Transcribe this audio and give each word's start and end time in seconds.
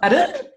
Warte. 0.00 0.52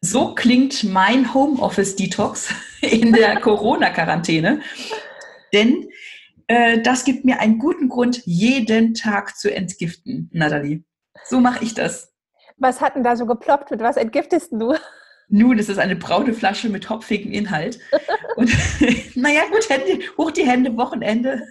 So 0.00 0.34
klingt 0.34 0.84
mein 0.84 1.32
Homeoffice-Detox 1.32 2.52
in 2.80 3.12
der 3.12 3.40
Corona-Quarantäne. 3.40 4.60
Denn 5.52 5.88
äh, 6.46 6.80
das 6.82 7.04
gibt 7.04 7.24
mir 7.24 7.40
einen 7.40 7.58
guten 7.58 7.88
Grund, 7.88 8.22
jeden 8.24 8.94
Tag 8.94 9.36
zu 9.36 9.54
entgiften, 9.54 10.30
Nathalie. 10.32 10.84
So 11.24 11.40
mache 11.40 11.64
ich 11.64 11.74
das. 11.74 12.12
Was 12.56 12.80
hat 12.80 12.96
denn 12.96 13.04
da 13.04 13.16
so 13.16 13.26
geploppt? 13.26 13.70
Mit 13.70 13.80
was 13.80 13.96
entgiftest 13.96 14.52
du? 14.52 14.74
Nun, 15.32 15.58
es 15.60 15.68
ist 15.68 15.78
eine 15.78 15.94
braune 15.94 16.34
Flasche 16.34 16.68
mit 16.68 16.90
hopfigem 16.90 17.32
Inhalt. 17.32 17.78
Und 18.36 18.50
naja, 19.14 19.42
gut, 19.50 19.68
Hände, 19.70 20.04
hoch 20.18 20.32
die 20.32 20.44
Hände, 20.44 20.76
Wochenende. 20.76 21.42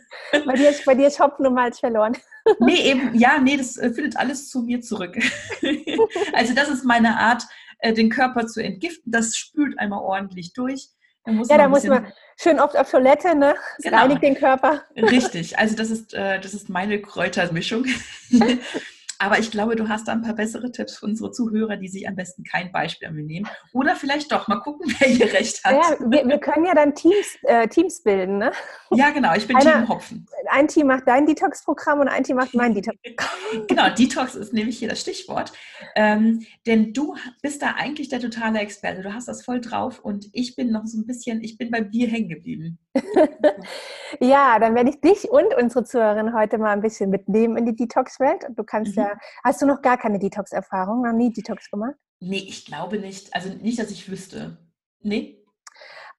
Bei 0.45 0.53
dir 0.53 0.69
ist, 0.69 0.83
bei 0.85 0.95
dir 0.95 1.07
ist 1.07 1.19
Hopfen 1.19 1.47
und 1.47 1.53
Malz 1.53 1.79
verloren. 1.79 2.17
Nee, 2.59 2.81
eben, 2.81 3.15
ja, 3.15 3.39
nee, 3.39 3.55
das 3.55 3.77
äh, 3.77 3.91
findet 3.91 4.17
alles 4.17 4.49
zu 4.49 4.61
mir 4.61 4.81
zurück. 4.81 5.17
Also 6.33 6.53
das 6.53 6.69
ist 6.69 6.85
meine 6.85 7.17
Art, 7.19 7.43
äh, 7.79 7.93
den 7.93 8.09
Körper 8.09 8.47
zu 8.47 8.61
entgiften. 8.61 9.11
Das 9.11 9.35
spült 9.35 9.77
einmal 9.77 9.99
ordentlich 9.99 10.53
durch. 10.53 10.87
Da 11.25 11.31
ja, 11.31 11.57
da 11.57 11.67
muss 11.67 11.83
man 11.83 12.11
schön 12.37 12.59
oft 12.59 12.77
auf 12.77 12.89
Toilette, 12.89 13.35
ne? 13.35 13.55
Das 13.77 13.83
genau. 13.83 13.97
reinigt 13.97 14.23
den 14.23 14.35
Körper. 14.35 14.83
Richtig, 14.95 15.57
also 15.59 15.75
das 15.75 15.89
ist, 15.89 16.13
äh, 16.13 16.39
das 16.39 16.53
ist 16.53 16.69
meine 16.69 17.01
Kräutermischung. 17.01 17.85
Aber 19.21 19.37
ich 19.37 19.51
glaube, 19.51 19.75
du 19.75 19.89
hast 19.89 20.07
da 20.07 20.13
ein 20.13 20.21
paar 20.21 20.33
bessere 20.33 20.71
Tipps 20.71 20.97
für 20.97 21.05
unsere 21.05 21.31
Zuhörer, 21.31 21.75
die 21.75 21.89
sich 21.89 22.07
am 22.07 22.15
besten 22.15 22.45
kein 22.45 22.71
Beispiel 22.71 23.09
an 23.09 23.15
mir 23.15 23.23
nehmen. 23.23 23.47
Oder 23.73 23.97
vielleicht 23.97 24.31
doch. 24.31 24.47
Mal 24.47 24.61
gucken, 24.61 24.93
wer 24.99 25.09
hier 25.09 25.33
recht 25.33 25.61
hat. 25.65 25.73
Ja, 25.73 25.97
wir, 26.09 26.25
wir 26.25 26.37
können 26.39 26.65
ja 26.65 26.73
dann 26.73 26.95
Teams, 26.95 27.37
äh, 27.43 27.67
Teams 27.67 28.01
bilden, 28.01 28.37
ne? 28.37 28.51
Ja, 28.91 29.09
genau. 29.09 29.35
Ich 29.35 29.45
bin 29.45 29.57
Einer, 29.57 29.73
Team 29.73 29.89
Hopfen. 29.89 30.27
Ein 30.49 30.69
Team 30.69 30.87
macht 30.87 31.03
dein 31.05 31.25
Detox-Programm 31.25 31.99
und 31.99 32.07
ein 32.07 32.23
Team 32.23 32.37
macht 32.37 32.53
mein 32.53 32.73
Detox-Programm. 32.73 33.29
genau, 33.67 33.89
Detox 33.89 34.35
ist 34.35 34.53
nämlich 34.53 34.79
hier 34.79 34.87
das 34.87 35.01
Stichwort. 35.01 35.51
Ähm, 35.95 36.45
denn 36.65 36.93
du 36.93 37.15
bist 37.41 37.61
da 37.61 37.75
eigentlich 37.77 38.07
der 38.07 38.21
totale 38.21 38.59
Experte. 38.59 39.01
Du 39.01 39.13
hast 39.13 39.27
das 39.27 39.43
voll 39.43 39.59
drauf 39.59 39.99
und 39.99 40.29
ich 40.31 40.55
bin 40.55 40.71
noch 40.71 40.85
so 40.85 40.97
ein 40.97 41.05
bisschen, 41.05 41.43
ich 41.43 41.57
bin 41.57 41.71
bei 41.71 41.81
Bier 41.81 42.07
hängen 42.07 42.29
geblieben. 42.29 42.79
ja, 44.19 44.59
dann 44.59 44.75
werde 44.75 44.89
ich 44.89 45.01
dich 45.01 45.29
und 45.29 45.53
unsere 45.55 45.83
Zuhörerin 45.83 46.33
heute 46.33 46.57
mal 46.57 46.71
ein 46.71 46.81
bisschen 46.81 47.09
mitnehmen 47.09 47.57
in 47.57 47.65
die 47.65 47.75
Detox-Welt. 47.75 48.45
Du 48.55 48.63
kannst 48.63 48.95
mhm. 48.95 49.03
ja 49.03 49.17
hast 49.43 49.61
du 49.61 49.65
noch 49.65 49.81
gar 49.81 49.97
keine 49.97 50.19
Detox-Erfahrung? 50.19 51.03
Noch 51.03 51.13
nie 51.13 51.31
Detox 51.31 51.69
gemacht? 51.69 51.95
Nee, 52.19 52.45
ich 52.47 52.65
glaube 52.65 52.99
nicht. 52.99 53.33
Also 53.35 53.49
nicht, 53.49 53.79
dass 53.79 53.91
ich 53.91 54.09
wüsste. 54.09 54.57
Nee. 55.01 55.38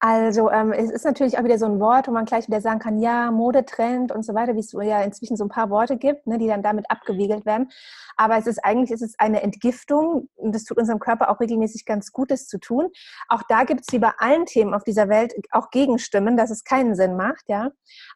Also 0.03 0.51
ähm, 0.51 0.73
es 0.73 0.91
ist 0.91 1.05
natürlich 1.05 1.39
auch 1.39 1.45
wieder 1.45 1.59
so 1.59 1.67
ein 1.67 1.79
Wort, 1.79 2.09
wo 2.09 2.13
man 2.13 2.25
gleich 2.25 2.47
wieder 2.47 2.63
sagen 2.63 2.79
kann, 2.79 2.99
ja, 2.99 3.31
Modetrend 3.31 4.11
und 4.11 4.25
so 4.25 4.35
weiter, 4.35 4.55
wie 4.55 4.61
es 4.61 4.73
ja 4.73 5.03
inzwischen 5.03 5.37
so 5.37 5.45
ein 5.45 5.51
paar 5.51 5.69
Worte 5.69 5.99
gibt, 5.99 6.27
ne, 6.27 6.39
die 6.39 6.47
dann 6.47 6.63
damit 6.63 6.91
abgewiegelt 6.91 7.45
werden. 7.45 7.69
Aber 8.17 8.39
es 8.39 8.47
ist 8.47 8.65
eigentlich 8.65 8.91
es 8.93 9.03
ist 9.03 9.21
eine 9.21 9.43
Entgiftung 9.43 10.31
und 10.37 10.55
das 10.55 10.65
tut 10.65 10.79
unserem 10.79 11.01
Körper 11.01 11.31
auch 11.31 11.39
regelmäßig 11.39 11.85
ganz 11.85 12.13
Gutes 12.13 12.47
zu 12.47 12.59
tun. 12.59 12.89
Auch 13.29 13.43
da 13.47 13.65
gibt 13.65 13.83
es 13.83 13.93
wie 13.93 13.99
bei 13.99 14.13
allen 14.17 14.47
Themen 14.47 14.73
auf 14.73 14.85
dieser 14.85 15.11
Welt 15.11 15.35
auch 15.51 15.69
Gegenstimmen, 15.69 16.39
dass 16.39 16.49
es 16.51 16.65
keinen 16.65 16.95
Sinn 16.95 17.15
macht, 17.17 17.45
ja. 17.49 17.71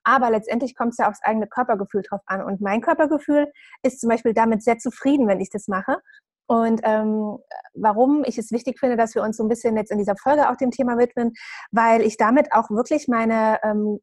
Aber 0.05 0.31
letztendlich 0.31 0.75
kommt 0.75 0.93
es 0.93 0.99
ja 0.99 1.11
aufs 1.11 1.23
eigene 1.23 1.47
Körpergefühl 1.47 2.01
drauf 2.01 2.23
an. 2.25 2.43
Und 2.43 2.62
mein 2.62 2.81
Körpergefühl 2.81 3.53
ist 3.83 4.01
zum 4.01 4.09
Beispiel 4.09 4.33
damit 4.33 4.62
sehr 4.62 4.79
zufrieden, 4.79 5.29
wenn 5.29 5.41
ich 5.41 5.51
das 5.51 5.69
mache. 5.69 5.99
Und 6.47 6.81
ähm, 6.84 7.39
warum 7.75 8.23
ich 8.25 8.39
es 8.39 8.53
wichtig 8.53 8.78
finde, 8.78 8.97
dass 8.97 9.14
wir 9.14 9.23
uns 9.23 9.37
so 9.37 9.45
ein 9.45 9.48
bisschen 9.48 9.77
jetzt 9.77 9.91
in 9.91 9.98
dieser 9.98 10.17
Folge 10.17 10.50
auch 10.50 10.56
dem 10.56 10.70
Thema 10.70 10.98
widmen, 10.98 11.33
weil 11.70 12.03
ich 12.03 12.17
damit 12.17 12.53
auch 12.53 12.70
wirklich 12.70 13.09
meine 13.09 13.59
ähm, 13.62 13.98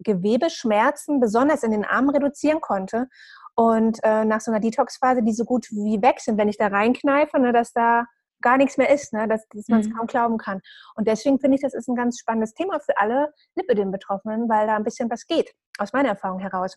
Gewebeschmerzen 0.00 1.20
besonders 1.20 1.62
in 1.62 1.70
den 1.70 1.84
Armen 1.84 2.10
reduzieren 2.10 2.60
konnte. 2.60 3.08
Und 3.54 4.00
äh, 4.02 4.24
nach 4.24 4.40
so 4.40 4.50
einer 4.50 4.60
Detox-Phase, 4.60 5.22
die 5.22 5.32
so 5.32 5.44
gut 5.44 5.70
wie 5.70 6.02
weg 6.02 6.20
sind, 6.20 6.38
wenn 6.38 6.48
ich 6.48 6.58
da 6.58 6.66
reinkneife, 6.66 7.38
ne, 7.38 7.52
dass 7.52 7.72
da 7.72 8.04
gar 8.40 8.58
nichts 8.58 8.76
mehr 8.76 8.90
ist, 8.90 9.12
ne, 9.12 9.28
dass, 9.28 9.46
dass 9.48 9.68
man 9.68 9.80
es 9.80 9.88
mhm. 9.88 9.94
kaum 9.94 10.06
glauben 10.06 10.38
kann. 10.38 10.60
Und 10.96 11.06
deswegen 11.06 11.38
finde 11.38 11.56
ich, 11.56 11.62
das 11.62 11.72
ist 11.72 11.88
ein 11.88 11.94
ganz 11.94 12.18
spannendes 12.18 12.52
Thema 12.52 12.80
für 12.80 12.98
alle 12.98 13.32
Lipidem-Betroffenen, 13.54 14.48
weil 14.48 14.66
da 14.66 14.76
ein 14.76 14.84
bisschen 14.84 15.10
was 15.10 15.26
geht, 15.26 15.52
aus 15.78 15.92
meiner 15.92 16.10
Erfahrung 16.10 16.40
heraus. 16.40 16.76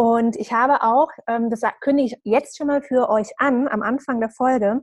Und 0.00 0.36
ich 0.36 0.50
habe 0.50 0.82
auch, 0.82 1.10
ähm, 1.26 1.50
das 1.50 1.60
kündige 1.82 2.06
ich 2.06 2.20
jetzt 2.24 2.56
schon 2.56 2.68
mal 2.68 2.80
für 2.80 3.10
euch 3.10 3.32
an, 3.36 3.68
am 3.68 3.82
Anfang 3.82 4.18
der 4.18 4.30
Folge, 4.30 4.80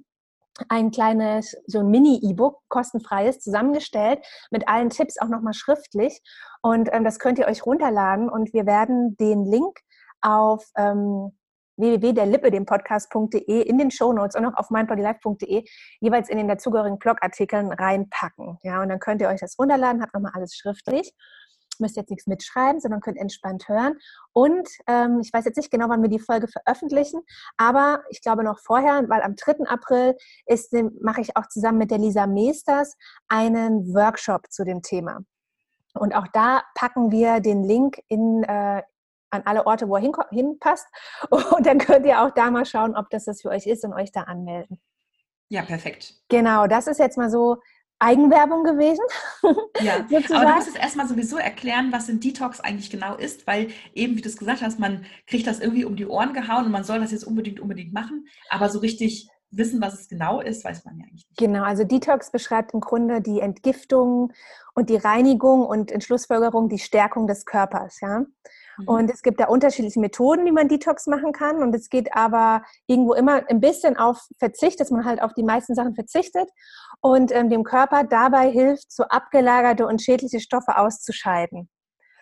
ein 0.69 0.91
kleines, 0.91 1.55
so 1.65 1.79
ein 1.79 1.87
Mini-E-Book, 1.87 2.61
kostenfreies, 2.67 3.39
zusammengestellt, 3.39 4.19
mit 4.51 4.67
allen 4.67 4.91
Tipps 4.91 5.19
auch 5.19 5.27
nochmal 5.27 5.55
schriftlich. 5.55 6.21
Und 6.61 6.89
ähm, 6.91 7.03
das 7.03 7.17
könnt 7.17 7.39
ihr 7.39 7.47
euch 7.47 7.65
runterladen 7.65 8.29
und 8.29 8.53
wir 8.53 8.67
werden 8.67 9.17
den 9.17 9.43
Link 9.43 9.79
auf 10.21 10.63
ähm, 10.77 11.35
www.derlippe, 11.77 12.49
in 12.49 13.77
den 13.79 13.89
Shownotes 13.89 14.35
und 14.35 14.45
auch 14.45 14.55
auf 14.55 14.69
meinbodylife.de 14.69 15.65
jeweils 15.99 16.29
in 16.29 16.37
den 16.37 16.47
dazugehörigen 16.47 16.99
Blogartikeln 16.99 17.71
reinpacken. 17.71 18.59
Ja, 18.61 18.83
und 18.83 18.89
dann 18.89 18.99
könnt 18.99 19.21
ihr 19.21 19.29
euch 19.29 19.39
das 19.39 19.57
runterladen, 19.57 20.03
habt 20.03 20.13
nochmal 20.13 20.33
alles 20.35 20.55
schriftlich 20.55 21.11
müsst 21.79 21.95
jetzt 21.95 22.09
nichts 22.09 22.27
mitschreiben, 22.27 22.79
sondern 22.79 23.01
könnt 23.01 23.17
entspannt 23.17 23.67
hören. 23.67 23.97
Und 24.33 24.67
ähm, 24.87 25.19
ich 25.21 25.31
weiß 25.33 25.45
jetzt 25.45 25.57
nicht 25.57 25.71
genau, 25.71 25.89
wann 25.89 26.01
wir 26.01 26.09
die 26.09 26.19
Folge 26.19 26.47
veröffentlichen, 26.47 27.21
aber 27.57 28.03
ich 28.09 28.21
glaube 28.21 28.43
noch 28.43 28.59
vorher, 28.59 29.07
weil 29.09 29.21
am 29.21 29.35
3. 29.35 29.65
April 29.67 30.15
ist, 30.45 30.73
mache 31.01 31.21
ich 31.21 31.35
auch 31.35 31.47
zusammen 31.47 31.77
mit 31.77 31.91
der 31.91 31.97
Lisa 31.97 32.27
Meesters 32.27 32.95
einen 33.27 33.93
Workshop 33.93 34.51
zu 34.51 34.63
dem 34.63 34.81
Thema. 34.81 35.19
Und 35.93 36.15
auch 36.15 36.27
da 36.33 36.63
packen 36.75 37.11
wir 37.11 37.39
den 37.39 37.63
Link 37.63 37.99
in, 38.07 38.43
äh, 38.43 38.83
an 39.29 39.41
alle 39.45 39.65
Orte, 39.65 39.89
wo 39.89 39.95
er 39.95 40.01
hin, 40.01 40.13
hinpasst. 40.29 40.87
Und 41.29 41.65
dann 41.65 41.79
könnt 41.79 42.05
ihr 42.05 42.21
auch 42.21 42.31
da 42.31 42.51
mal 42.51 42.65
schauen, 42.65 42.95
ob 42.95 43.09
das 43.09 43.25
das 43.25 43.41
für 43.41 43.49
euch 43.49 43.65
ist 43.67 43.83
und 43.83 43.93
euch 43.93 44.11
da 44.11 44.23
anmelden. 44.23 44.79
Ja, 45.49 45.61
perfekt. 45.63 46.13
Genau, 46.29 46.67
das 46.67 46.87
ist 46.87 46.99
jetzt 46.99 47.17
mal 47.17 47.29
so 47.29 47.57
Eigenwerbung 47.99 48.63
gewesen. 48.63 49.03
Ja, 49.81 49.95
aber 49.95 50.45
du 50.45 50.55
musst 50.55 50.67
jetzt 50.67 50.79
erstmal 50.79 51.07
sowieso 51.07 51.37
erklären, 51.37 51.91
was 51.91 52.09
ein 52.09 52.19
Detox 52.19 52.59
eigentlich 52.59 52.89
genau 52.89 53.15
ist, 53.15 53.45
weil 53.45 53.67
eben, 53.93 54.17
wie 54.17 54.21
du 54.21 54.29
es 54.29 54.37
gesagt 54.37 54.61
hast, 54.61 54.79
man 54.79 55.05
kriegt 55.27 55.45
das 55.45 55.59
irgendwie 55.59 55.85
um 55.85 55.95
die 55.95 56.07
Ohren 56.07 56.33
gehauen 56.33 56.65
und 56.65 56.71
man 56.71 56.83
soll 56.83 56.99
das 56.99 57.11
jetzt 57.11 57.23
unbedingt, 57.23 57.59
unbedingt 57.59 57.93
machen, 57.93 58.27
aber 58.49 58.69
so 58.69 58.79
richtig 58.79 59.29
wissen, 59.51 59.79
was 59.81 59.93
es 59.93 60.09
genau 60.09 60.41
ist, 60.41 60.65
weiß 60.65 60.83
man 60.85 60.97
ja 60.97 61.05
eigentlich 61.05 61.25
nicht. 61.27 61.37
Genau, 61.37 61.63
also 61.63 61.83
Detox 61.83 62.31
beschreibt 62.31 62.73
im 62.73 62.81
Grunde 62.81 63.21
die 63.21 63.39
Entgiftung 63.39 64.33
und 64.73 64.89
die 64.89 64.97
Reinigung 64.97 65.65
und 65.65 65.91
in 65.91 66.01
Schlussfolgerung 66.01 66.69
die 66.69 66.79
Stärkung 66.79 67.27
des 67.27 67.45
Körpers, 67.45 67.99
ja. 68.01 68.25
Mhm. 68.77 68.87
Und 68.87 69.11
es 69.11 69.21
gibt 69.21 69.39
da 69.39 69.47
unterschiedliche 69.47 69.99
Methoden, 69.99 70.45
wie 70.45 70.51
man 70.51 70.67
Detox 70.67 71.07
machen 71.07 71.31
kann. 71.31 71.63
Und 71.63 71.73
es 71.73 71.89
geht 71.89 72.15
aber 72.15 72.63
irgendwo 72.85 73.13
immer 73.13 73.43
ein 73.49 73.59
bisschen 73.59 73.97
auf 73.97 74.27
Verzicht, 74.37 74.79
dass 74.79 74.91
man 74.91 75.05
halt 75.05 75.21
auf 75.21 75.33
die 75.33 75.43
meisten 75.43 75.75
Sachen 75.75 75.95
verzichtet 75.95 76.49
und 77.01 77.31
ähm, 77.31 77.49
dem 77.49 77.63
Körper 77.63 78.03
dabei 78.03 78.49
hilft, 78.49 78.91
so 78.91 79.03
abgelagerte 79.03 79.85
und 79.85 80.01
schädliche 80.01 80.39
Stoffe 80.39 80.77
auszuscheiden. 80.77 81.69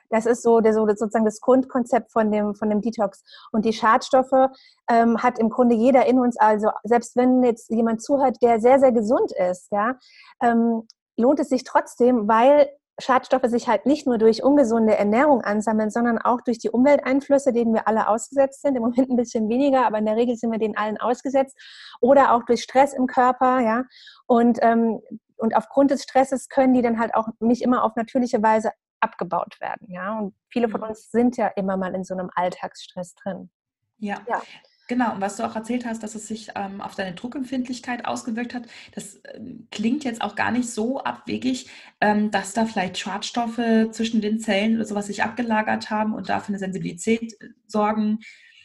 Das 0.09 0.25
ist 0.25 0.43
so, 0.43 0.61
der, 0.61 0.73
so 0.73 0.85
sozusagen 0.85 1.25
das 1.25 1.41
Grundkonzept 1.41 2.11
von 2.11 2.31
dem, 2.31 2.55
von 2.55 2.69
dem 2.69 2.81
Detox. 2.81 3.23
Und 3.51 3.65
die 3.65 3.73
Schadstoffe 3.73 4.49
ähm, 4.87 5.21
hat 5.21 5.39
im 5.39 5.49
Grunde 5.49 5.75
jeder 5.75 6.05
in 6.05 6.19
uns. 6.19 6.37
Also 6.37 6.69
selbst 6.83 7.15
wenn 7.15 7.43
jetzt 7.43 7.69
jemand 7.69 8.03
zuhört, 8.03 8.37
der 8.41 8.59
sehr, 8.59 8.79
sehr 8.79 8.91
gesund 8.91 9.31
ist, 9.31 9.71
ja, 9.71 9.95
ähm, 10.41 10.87
lohnt 11.17 11.39
es 11.39 11.49
sich 11.49 11.63
trotzdem, 11.63 12.27
weil 12.27 12.69
Schadstoffe 12.99 13.47
sich 13.47 13.67
halt 13.67 13.85
nicht 13.85 14.07
nur 14.07 14.17
durch 14.17 14.43
ungesunde 14.43 14.95
Ernährung 14.95 15.41
ansammeln, 15.41 15.89
sondern 15.89 16.17
auch 16.17 16.41
durch 16.41 16.59
die 16.59 16.69
Umwelteinflüsse, 16.69 17.51
denen 17.51 17.73
wir 17.73 17.87
alle 17.87 18.07
ausgesetzt 18.07 18.61
sind. 18.61 18.75
Im 18.75 18.83
Moment 18.83 19.09
ein 19.09 19.17
bisschen 19.17 19.49
weniger, 19.49 19.85
aber 19.85 19.97
in 19.97 20.05
der 20.05 20.15
Regel 20.15 20.35
sind 20.37 20.51
wir 20.51 20.59
denen 20.59 20.77
allen 20.77 20.97
ausgesetzt. 20.97 21.57
Oder 21.99 22.33
auch 22.33 22.43
durch 22.43 22.63
Stress 22.63 22.93
im 22.93 23.07
Körper, 23.07 23.59
ja. 23.59 23.83
Und, 24.27 24.59
ähm, 24.61 25.01
und 25.37 25.55
aufgrund 25.55 25.91
des 25.91 26.03
Stresses 26.03 26.47
können 26.47 26.73
die 26.73 26.81
dann 26.81 26.99
halt 26.99 27.15
auch 27.15 27.27
nicht 27.39 27.61
immer 27.61 27.83
auf 27.83 27.95
natürliche 27.95 28.41
Weise 28.41 28.71
abgebaut 29.01 29.59
werden, 29.59 29.91
ja. 29.91 30.17
Und 30.17 30.33
viele 30.49 30.69
von 30.69 30.81
mhm. 30.81 30.87
uns 30.87 31.11
sind 31.11 31.35
ja 31.37 31.47
immer 31.47 31.75
mal 31.75 31.93
in 31.93 32.05
so 32.05 32.13
einem 32.13 32.29
Alltagsstress 32.33 33.15
drin. 33.15 33.49
Ja. 33.97 34.21
ja. 34.27 34.41
Genau, 34.87 35.13
und 35.13 35.21
was 35.21 35.37
du 35.37 35.43
auch 35.43 35.55
erzählt 35.55 35.85
hast, 35.85 36.03
dass 36.03 36.13
es 36.13 36.27
sich 36.27 36.49
ähm, 36.55 36.79
auf 36.79 36.93
deine 36.93 37.15
Druckempfindlichkeit 37.15 38.05
ausgewirkt 38.05 38.53
hat, 38.53 38.63
das 38.93 39.19
ähm, 39.33 39.67
klingt 39.71 40.03
jetzt 40.03 40.21
auch 40.21 40.35
gar 40.35 40.51
nicht 40.51 40.69
so 40.69 40.99
abwegig, 40.99 41.69
ähm, 42.01 42.29
dass 42.29 42.53
da 42.53 42.65
vielleicht 42.65 42.97
Schadstoffe 42.97 43.61
zwischen 43.91 44.21
den 44.21 44.39
Zellen 44.39 44.75
oder 44.75 44.85
sowas 44.85 45.07
sich 45.07 45.23
abgelagert 45.23 45.89
haben 45.89 46.13
und 46.13 46.29
dafür 46.29 46.49
eine 46.49 46.59
Sensibilität 46.59 47.33
äh, 47.41 47.49
sorgen. 47.65 48.19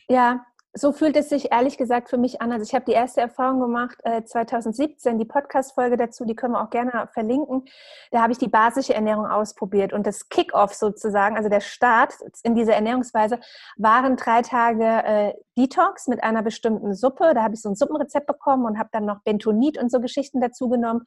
Ja, 0.09 0.45
so 0.73 0.93
fühlt 0.93 1.17
es 1.17 1.29
sich 1.29 1.51
ehrlich 1.51 1.77
gesagt 1.79 2.09
für 2.09 2.17
mich 2.17 2.41
an. 2.41 2.53
Also 2.53 2.65
ich 2.65 2.75
habe 2.75 2.85
die 2.85 2.93
erste 2.93 3.21
Erfahrung 3.21 3.61
gemacht 3.61 3.99
äh, 4.05 4.23
2017, 4.23 5.19
die 5.19 5.25
Podcast-Folge 5.25 5.97
dazu, 5.97 6.25
die 6.25 6.37
können 6.37 6.55
wir 6.55 6.63
auch 6.63 6.71
gerne 6.71 7.09
verlinken. 7.13 7.65
Da 8.13 8.23
habe 8.23 8.33
ich 8.33 8.39
die 8.39 8.49
basische 8.49 8.95
Ernährung 8.95 9.27
ausprobiert 9.27 9.93
und 9.93 10.07
das 10.07 10.29
Kick-off 10.29 10.75
sozusagen, 10.75 11.37
also 11.37 11.49
der 11.49 11.61
Start 11.61 12.15
in 12.45 12.55
dieser 12.55 12.75
Ernährungsweise, 12.75 13.41
waren 13.77 14.17
drei 14.17 14.43
Tage 14.43 14.85
äh, 14.85 15.35
Detox 15.59 16.07
mit 16.07 16.23
einer 16.23 16.43
bestimmten 16.43 16.95
Suppe. 16.95 17.35
Da 17.35 17.43
habe 17.43 17.55
ich 17.55 17.63
so 17.63 17.69
ein 17.69 17.75
Suppenrezept 17.75 18.27
bekommen 18.27 18.65
und 18.65 18.79
habe 18.79 18.91
dann 18.93 19.07
noch 19.07 19.23
Bentonit 19.23 19.77
und 19.77 19.91
so 19.91 20.01
Geschichten 20.01 20.41
dazu 20.41 20.69
genommen. 20.69 21.03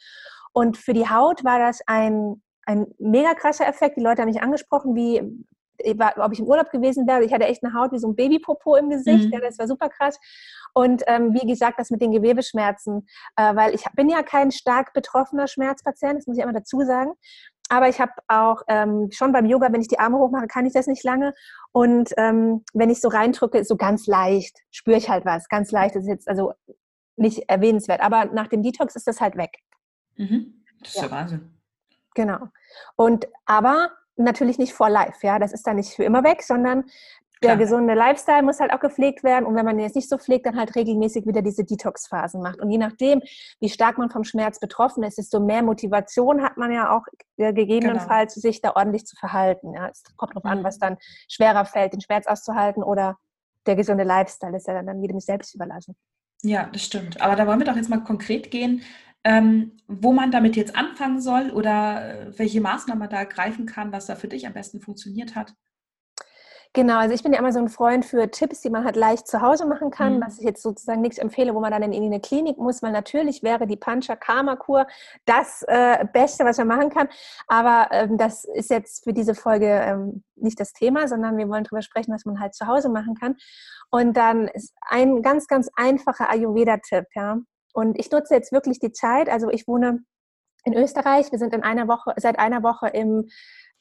Und 0.52 0.78
für 0.78 0.94
die 0.94 1.10
Haut 1.10 1.44
war 1.44 1.60
das 1.60 1.82
ein 1.88 2.42
ein 2.66 2.88
mega 2.98 3.34
krasser 3.34 3.68
Effekt. 3.68 3.98
Die 3.98 4.02
Leute 4.02 4.22
haben 4.22 4.30
mich 4.30 4.42
angesprochen, 4.42 4.96
wie 4.96 5.46
ob 6.18 6.34
ich 6.34 6.40
im 6.40 6.46
Urlaub 6.46 6.72
gewesen 6.72 7.08
wäre. 7.08 7.24
Ich 7.24 7.34
hatte 7.34 7.46
echt 7.46 7.64
eine 7.64 7.74
Haut 7.74 7.92
wie 7.92 8.00
so 8.00 8.08
ein 8.08 8.16
Babypopo 8.16 8.76
im 8.76 8.90
Gesicht. 8.90 9.26
Mhm. 9.26 9.34
Ja, 9.34 9.40
das 9.40 9.58
war 9.58 9.68
super 9.68 9.90
krass. 9.90 10.20
Und 10.74 11.04
ähm, 11.08 11.34
wie 11.34 11.48
gesagt, 11.48 11.80
das 11.80 11.92
mit 11.92 12.02
den 12.02 12.12
Gewebeschmerzen, 12.12 13.08
äh, 13.36 13.56
weil 13.56 13.76
ich 13.76 13.84
bin 13.96 14.10
ja 14.10 14.24
kein 14.24 14.52
stark 14.52 14.94
betroffener 14.94 15.48
Schmerzpatient, 15.48 16.18
das 16.18 16.28
muss 16.28 16.38
ich 16.38 16.44
immer 16.44 16.54
dazu 16.54 16.82
sagen. 16.82 17.14
Aber 17.70 17.90
ich 17.90 18.00
habe 18.02 18.12
auch 18.28 18.62
ähm, 18.68 19.10
schon 19.12 19.32
beim 19.32 19.46
Yoga, 19.46 19.72
wenn 19.72 19.82
ich 19.82 19.88
die 19.88 20.00
Arme 20.00 20.18
hochmache, 20.18 20.48
kann 20.48 20.66
ich 20.66 20.74
das 20.74 20.88
nicht 20.88 21.04
lange. 21.04 21.34
Und 21.72 22.12
ähm, 22.18 22.64
wenn 22.74 22.90
ich 22.90 23.02
so 23.02 23.08
reindrücke, 23.08 23.58
ist 23.58 23.70
so 23.70 23.78
ganz 23.78 24.06
leicht, 24.06 24.60
spüre 24.70 24.98
ich 24.98 25.10
halt 25.10 25.26
was. 25.26 25.48
Ganz 25.48 25.72
leicht, 25.72 25.96
das 25.96 26.04
ist 26.04 26.10
jetzt 26.10 26.28
also 26.28 26.54
nicht 27.16 27.50
erwähnenswert. 27.50 28.02
Aber 28.02 28.26
nach 28.26 28.48
dem 28.48 28.64
Detox 28.64 28.96
ist 28.96 29.08
das 29.08 29.22
halt 29.22 29.38
weg. 29.38 29.58
Mhm. 30.18 30.64
Das 30.82 30.90
ist 30.90 30.96
ja. 30.98 31.04
ja 31.04 31.12
Wahnsinn. 31.12 31.54
Genau. 32.16 32.50
Und 32.96 33.28
aber 33.46 33.92
natürlich 34.16 34.58
nicht 34.58 34.74
vor 34.74 34.90
live, 34.90 35.24
ja. 35.24 35.40
Das 35.40 35.54
ist 35.54 35.66
dann 35.66 35.78
nicht 35.78 35.94
für 35.94 36.04
immer 36.04 36.24
weg, 36.24 36.44
sondern 36.44 36.86
der 37.44 37.58
gesunde 37.58 37.94
Lifestyle 37.94 38.42
muss 38.42 38.60
halt 38.60 38.72
auch 38.72 38.80
gepflegt 38.80 39.24
werden. 39.24 39.46
Und 39.46 39.56
wenn 39.56 39.66
man 39.66 39.76
den 39.76 39.86
jetzt 39.86 39.96
nicht 39.96 40.10
so 40.10 40.18
pflegt, 40.18 40.46
dann 40.46 40.58
halt 40.58 40.76
regelmäßig 40.76 41.26
wieder 41.26 41.42
diese 41.42 41.64
Detox-Phasen 41.64 42.42
macht. 42.42 42.60
Und 42.62 42.72
je 42.72 42.78
nachdem, 42.78 43.22
wie 43.60 43.70
stark 43.70 43.98
man 43.98 44.10
vom 44.10 44.24
Schmerz 44.24 44.60
betroffen 44.60 45.04
ist, 45.04 45.18
desto 45.18 45.40
mehr 45.40 45.62
Motivation 45.62 46.42
hat 46.42 46.58
man 46.58 46.72
ja 46.72 46.96
auch 46.96 47.04
äh, 47.38 47.54
gegebenenfalls, 47.54 48.36
genau. 48.36 48.42
sich 48.42 48.62
da 48.62 48.74
ordentlich 48.76 49.06
zu 49.06 49.16
verhalten. 49.16 49.74
Ja, 49.74 49.90
es 49.90 50.04
kommt 50.16 50.36
darauf 50.36 50.46
an, 50.46 50.60
mhm. 50.60 50.64
was 50.64 50.80
dann 50.80 50.98
schwerer 51.28 51.66
fällt, 51.66 51.94
den 51.94 52.02
Schmerz 52.02 52.28
auszuhalten 52.28 52.84
oder 52.84 53.18
der 53.66 53.76
gesunde 53.76 54.04
Lifestyle 54.04 54.56
ist 54.58 54.68
ja 54.68 54.82
dann 54.82 55.02
jedem 55.02 55.20
selbst 55.20 55.54
überlassen. 55.56 55.96
Ja, 56.42 56.70
das 56.72 56.84
stimmt. 56.84 57.22
Aber 57.22 57.36
da 57.36 57.48
wollen 57.48 57.60
wir 57.60 57.66
doch 57.66 57.76
jetzt 57.76 57.90
mal 57.90 58.04
konkret 58.04 58.52
gehen, 58.52 58.82
ähm, 59.24 59.78
wo 59.88 60.12
man 60.12 60.32
damit 60.32 60.56
jetzt 60.56 60.76
anfangen 60.76 61.22
soll 61.22 61.52
oder 61.52 62.28
äh, 62.28 62.40
welche 62.40 62.62
Maßnahmen 62.62 63.00
man 63.00 63.10
da 63.10 63.18
ergreifen 63.18 63.66
kann, 63.66 63.92
was 63.92 64.06
da 64.06 64.16
für 64.16 64.28
dich 64.28 64.46
am 64.48 64.54
besten 64.54 64.82
funktioniert 64.82 65.36
hat. 65.36 65.54
Genau, 66.76 66.98
also 66.98 67.14
ich 67.14 67.22
bin 67.22 67.34
ja 67.34 67.40
immer 67.40 67.54
so 67.54 67.60
ein 67.60 67.70
Freund 67.70 68.04
für 68.04 68.32
Tipps, 68.32 68.62
die 68.62 68.72
man 68.72 68.84
halt 68.84 68.96
leicht 68.96 69.28
zu 69.28 69.42
Hause 69.42 69.68
machen 69.68 69.92
kann, 69.92 70.16
mhm. 70.16 70.24
was 70.26 70.40
ich 70.40 70.44
jetzt 70.44 70.64
sozusagen 70.64 71.02
nichts 71.02 71.20
empfehle, 71.20 71.54
wo 71.54 71.60
man 71.60 71.72
dann 71.72 71.84
in 71.84 72.04
eine 72.04 72.20
Klinik 72.20 72.58
muss, 72.58 72.82
weil 72.82 72.92
natürlich 72.92 73.44
wäre 73.44 73.68
die 73.68 73.78
Pancha-Karma-Kur 73.78 74.88
das 75.26 75.64
äh, 75.68 76.04
Beste, 76.12 76.46
was 76.46 76.58
man 76.58 76.68
machen 76.68 76.90
kann. 76.90 77.10
Aber 77.48 77.90
ähm, 77.92 78.18
das 78.18 78.46
ist 78.46 78.72
jetzt 78.72 79.04
für 79.04 79.14
diese 79.14 79.36
Folge 79.36 79.68
ähm, 79.68 80.24
nicht 80.36 80.60
das 80.60 80.74
Thema, 80.74 81.08
sondern 81.08 81.38
wir 81.38 81.48
wollen 81.48 81.64
darüber 81.64 81.84
sprechen, 81.84 82.12
was 82.12 82.26
man 82.26 82.40
halt 82.40 82.56
zu 82.56 82.66
Hause 82.66 82.90
machen 82.90 83.14
kann. 83.14 83.36
Und 83.92 84.18
dann 84.18 84.48
ist 84.48 84.74
ein 84.82 85.22
ganz, 85.22 85.46
ganz 85.48 85.70
einfacher 85.76 86.28
Ayurveda-Tipp, 86.32 87.06
ja. 87.14 87.38
Und 87.74 88.00
ich 88.00 88.10
nutze 88.12 88.34
jetzt 88.34 88.52
wirklich 88.52 88.80
die 88.80 88.92
Zeit, 88.92 89.30
also 89.30 89.50
ich 89.50 89.68
wohne 89.68 90.04
in 90.64 90.74
Österreich, 90.74 91.32
wir 91.32 91.40
sind 91.40 91.54
in 91.54 91.64
einer 91.64 91.88
Woche, 91.88 92.14
seit 92.18 92.40
einer 92.40 92.64
Woche 92.64 92.88
im 92.88 93.28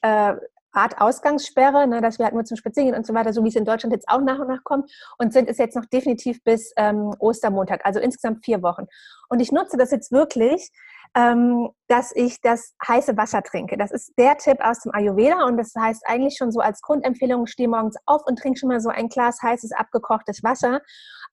äh, 0.01 0.33
Art 0.73 0.99
Ausgangssperre, 0.99 1.87
ne, 1.87 2.01
dass 2.01 2.17
wir 2.17 2.25
halt 2.25 2.33
nur 2.33 2.45
zum 2.45 2.57
Spaziergehen 2.57 2.95
und 2.95 3.05
so 3.05 3.13
weiter, 3.13 3.31
so 3.31 3.43
wie 3.43 3.49
es 3.49 3.55
in 3.55 3.65
Deutschland 3.65 3.93
jetzt 3.93 4.09
auch 4.09 4.21
nach 4.21 4.39
und 4.39 4.47
nach 4.47 4.63
kommt 4.63 4.91
und 5.19 5.31
sind 5.31 5.47
es 5.47 5.59
jetzt 5.59 5.75
noch 5.75 5.85
definitiv 5.85 6.43
bis 6.43 6.73
ähm, 6.77 7.13
Ostermontag, 7.19 7.85
also 7.85 7.99
insgesamt 7.99 8.43
vier 8.43 8.61
Wochen. 8.63 8.85
Und 9.29 9.39
ich 9.39 9.51
nutze 9.51 9.77
das 9.77 9.91
jetzt 9.91 10.11
wirklich, 10.11 10.71
ähm, 11.15 11.69
dass 11.87 12.11
ich 12.15 12.41
das 12.41 12.73
heiße 12.87 13.15
Wasser 13.17 13.43
trinke. 13.43 13.77
Das 13.77 13.91
ist 13.91 14.13
der 14.17 14.35
Tipp 14.37 14.57
aus 14.61 14.79
dem 14.79 14.93
Ayurveda 14.93 15.45
und 15.45 15.57
das 15.57 15.73
heißt 15.77 16.03
eigentlich 16.07 16.37
schon 16.37 16.51
so 16.51 16.59
als 16.59 16.81
Grundempfehlung, 16.81 17.45
steh 17.45 17.67
morgens 17.67 17.97
auf 18.07 18.25
und 18.25 18.39
trink 18.39 18.57
schon 18.57 18.69
mal 18.69 18.81
so 18.81 18.89
ein 18.89 19.09
Glas 19.09 19.41
heißes, 19.43 19.73
abgekochtes 19.73 20.43
Wasser. 20.43 20.81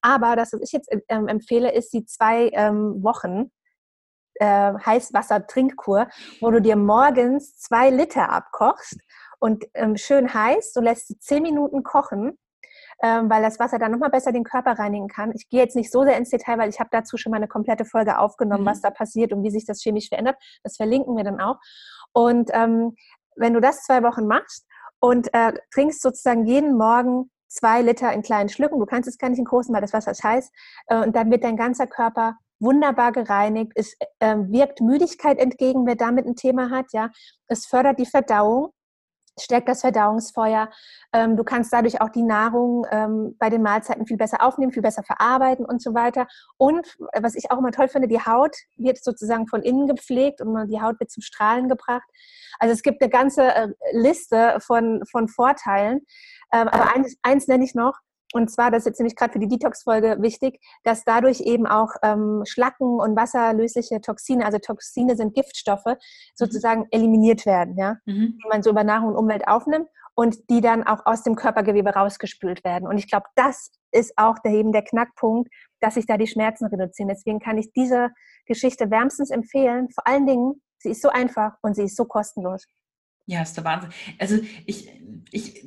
Aber 0.01 0.35
das, 0.35 0.53
was 0.53 0.61
ich 0.61 0.71
jetzt 0.71 0.89
ähm, 1.09 1.27
empfehle, 1.27 1.71
ist 1.71 1.93
die 1.93 2.05
zwei 2.05 2.49
ähm, 2.53 3.03
Wochen 3.03 3.51
äh, 4.35 4.73
Heißwasser-Trinkkur, 4.73 6.07
wo 6.39 6.51
du 6.51 6.61
dir 6.61 6.75
morgens 6.75 7.57
zwei 7.57 7.89
Liter 7.89 8.31
abkochst 8.31 8.97
und 9.39 9.65
ähm, 9.73 9.97
schön 9.97 10.33
heiß. 10.33 10.73
Du 10.73 10.81
lässt 10.81 11.07
sie 11.07 11.19
zehn 11.19 11.43
Minuten 11.43 11.83
kochen, 11.83 12.37
ähm, 13.03 13.29
weil 13.29 13.43
das 13.43 13.59
Wasser 13.59 13.79
dann 13.79 13.91
nochmal 13.91 14.09
besser 14.09 14.31
den 14.31 14.43
Körper 14.43 14.73
reinigen 14.73 15.07
kann. 15.07 15.31
Ich 15.35 15.49
gehe 15.49 15.61
jetzt 15.61 15.75
nicht 15.75 15.91
so 15.91 16.03
sehr 16.03 16.17
ins 16.17 16.29
Detail, 16.29 16.57
weil 16.57 16.69
ich 16.69 16.79
habe 16.79 16.89
dazu 16.91 17.17
schon 17.17 17.31
mal 17.31 17.37
eine 17.37 17.47
komplette 17.47 17.85
Folge 17.85 18.17
aufgenommen, 18.17 18.63
mhm. 18.63 18.67
was 18.67 18.81
da 18.81 18.89
passiert 18.89 19.33
und 19.33 19.43
wie 19.43 19.51
sich 19.51 19.65
das 19.65 19.81
chemisch 19.81 20.09
verändert. 20.09 20.37
Das 20.63 20.77
verlinken 20.77 21.15
wir 21.15 21.23
dann 21.23 21.39
auch. 21.39 21.57
Und 22.13 22.49
ähm, 22.53 22.95
wenn 23.35 23.53
du 23.53 23.61
das 23.61 23.83
zwei 23.83 24.03
Wochen 24.03 24.27
machst 24.27 24.65
und 24.99 25.33
äh, 25.33 25.53
trinkst 25.73 26.01
sozusagen 26.01 26.45
jeden 26.45 26.77
Morgen 26.77 27.31
zwei 27.51 27.81
Liter 27.81 28.11
in 28.13 28.21
kleinen 28.21 28.49
Schlücken, 28.49 28.79
du 28.79 28.85
kannst 28.85 29.09
es 29.09 29.17
gar 29.17 29.29
nicht 29.29 29.39
in 29.39 29.45
großen, 29.45 29.73
weil 29.73 29.81
das 29.81 29.93
Wasser 29.93 30.11
ist 30.11 30.23
heiß, 30.23 30.51
äh, 30.87 31.03
und 31.03 31.15
dann 31.15 31.29
wird 31.31 31.43
dein 31.43 31.57
ganzer 31.57 31.87
Körper 31.87 32.37
wunderbar 32.59 33.11
gereinigt. 33.11 33.71
Es 33.75 33.95
äh, 34.19 34.35
wirkt 34.37 34.81
Müdigkeit 34.81 35.39
entgegen, 35.39 35.85
wer 35.85 35.95
damit 35.95 36.25
ein 36.25 36.35
Thema 36.35 36.69
hat. 36.69 36.93
Ja, 36.93 37.09
es 37.47 37.65
fördert 37.65 37.99
die 37.99 38.05
Verdauung 38.05 38.71
stärkt 39.39 39.69
das 39.69 39.81
Verdauungsfeuer. 39.81 40.69
Ähm, 41.13 41.37
du 41.37 41.43
kannst 41.43 41.71
dadurch 41.73 42.01
auch 42.01 42.09
die 42.09 42.23
Nahrung 42.23 42.85
ähm, 42.91 43.35
bei 43.39 43.49
den 43.49 43.61
Mahlzeiten 43.61 44.05
viel 44.05 44.17
besser 44.17 44.43
aufnehmen, 44.43 44.71
viel 44.71 44.81
besser 44.81 45.03
verarbeiten 45.03 45.65
und 45.65 45.81
so 45.81 45.93
weiter. 45.93 46.27
Und 46.57 46.85
äh, 47.13 47.23
was 47.23 47.35
ich 47.35 47.51
auch 47.51 47.57
immer 47.57 47.71
toll 47.71 47.87
finde, 47.87 48.07
die 48.07 48.19
Haut 48.19 48.55
wird 48.77 49.03
sozusagen 49.03 49.47
von 49.47 49.61
innen 49.61 49.87
gepflegt 49.87 50.41
und 50.41 50.67
die 50.67 50.81
Haut 50.81 50.99
wird 50.99 51.11
zum 51.11 51.23
Strahlen 51.23 51.69
gebracht. 51.69 52.07
Also 52.59 52.73
es 52.73 52.83
gibt 52.83 53.01
eine 53.01 53.09
ganze 53.09 53.75
Liste 53.93 54.57
von, 54.59 55.03
von 55.09 55.27
Vorteilen. 55.27 56.01
Ähm, 56.53 56.67
aber 56.67 56.95
eins, 56.95 57.15
eins 57.21 57.47
nenne 57.47 57.63
ich 57.63 57.75
noch, 57.75 57.99
und 58.33 58.49
zwar, 58.49 58.71
das 58.71 58.79
ist 58.79 58.85
jetzt 58.85 58.99
nämlich 58.99 59.15
gerade 59.15 59.33
für 59.33 59.39
die 59.39 59.47
Detox-Folge 59.47 60.17
wichtig, 60.21 60.59
dass 60.83 61.03
dadurch 61.03 61.41
eben 61.41 61.67
auch 61.67 61.89
ähm, 62.01 62.43
Schlacken 62.45 62.99
und 62.99 63.15
wasserlösliche 63.15 63.99
Toxine, 64.01 64.45
also 64.45 64.57
Toxine 64.57 65.15
sind 65.15 65.33
Giftstoffe, 65.35 65.85
mhm. 65.85 65.95
sozusagen 66.35 66.87
eliminiert 66.91 67.45
werden, 67.45 67.77
ja, 67.77 67.97
mhm. 68.05 68.37
die 68.41 68.49
man 68.49 68.63
so 68.63 68.69
über 68.69 68.83
Nahrung 68.83 69.09
und 69.09 69.15
Umwelt 69.17 69.47
aufnimmt 69.47 69.87
und 70.15 70.49
die 70.49 70.61
dann 70.61 70.83
auch 70.83 71.05
aus 71.05 71.23
dem 71.23 71.35
Körpergewebe 71.35 71.91
rausgespült 71.91 72.63
werden. 72.63 72.87
Und 72.87 72.97
ich 72.97 73.09
glaube, 73.09 73.25
das 73.35 73.71
ist 73.91 74.13
auch 74.17 74.39
der, 74.39 74.53
eben 74.53 74.71
der 74.71 74.83
Knackpunkt, 74.83 75.49
dass 75.79 75.95
sich 75.95 76.05
da 76.05 76.17
die 76.17 76.27
Schmerzen 76.27 76.65
reduzieren. 76.67 77.09
Deswegen 77.09 77.39
kann 77.39 77.57
ich 77.57 77.71
diese 77.73 78.09
Geschichte 78.45 78.91
wärmstens 78.91 79.29
empfehlen. 79.29 79.89
Vor 79.89 80.07
allen 80.07 80.25
Dingen, 80.25 80.61
sie 80.79 80.91
ist 80.91 81.01
so 81.01 81.09
einfach 81.09 81.53
und 81.61 81.75
sie 81.75 81.83
ist 81.83 81.95
so 81.95 82.05
kostenlos. 82.05 82.65
Ja, 83.25 83.43
ist 83.43 83.55
der 83.55 83.63
Wahnsinn. 83.63 83.91
Also 84.19 84.39
ich, 84.65 84.91
ich 85.31 85.65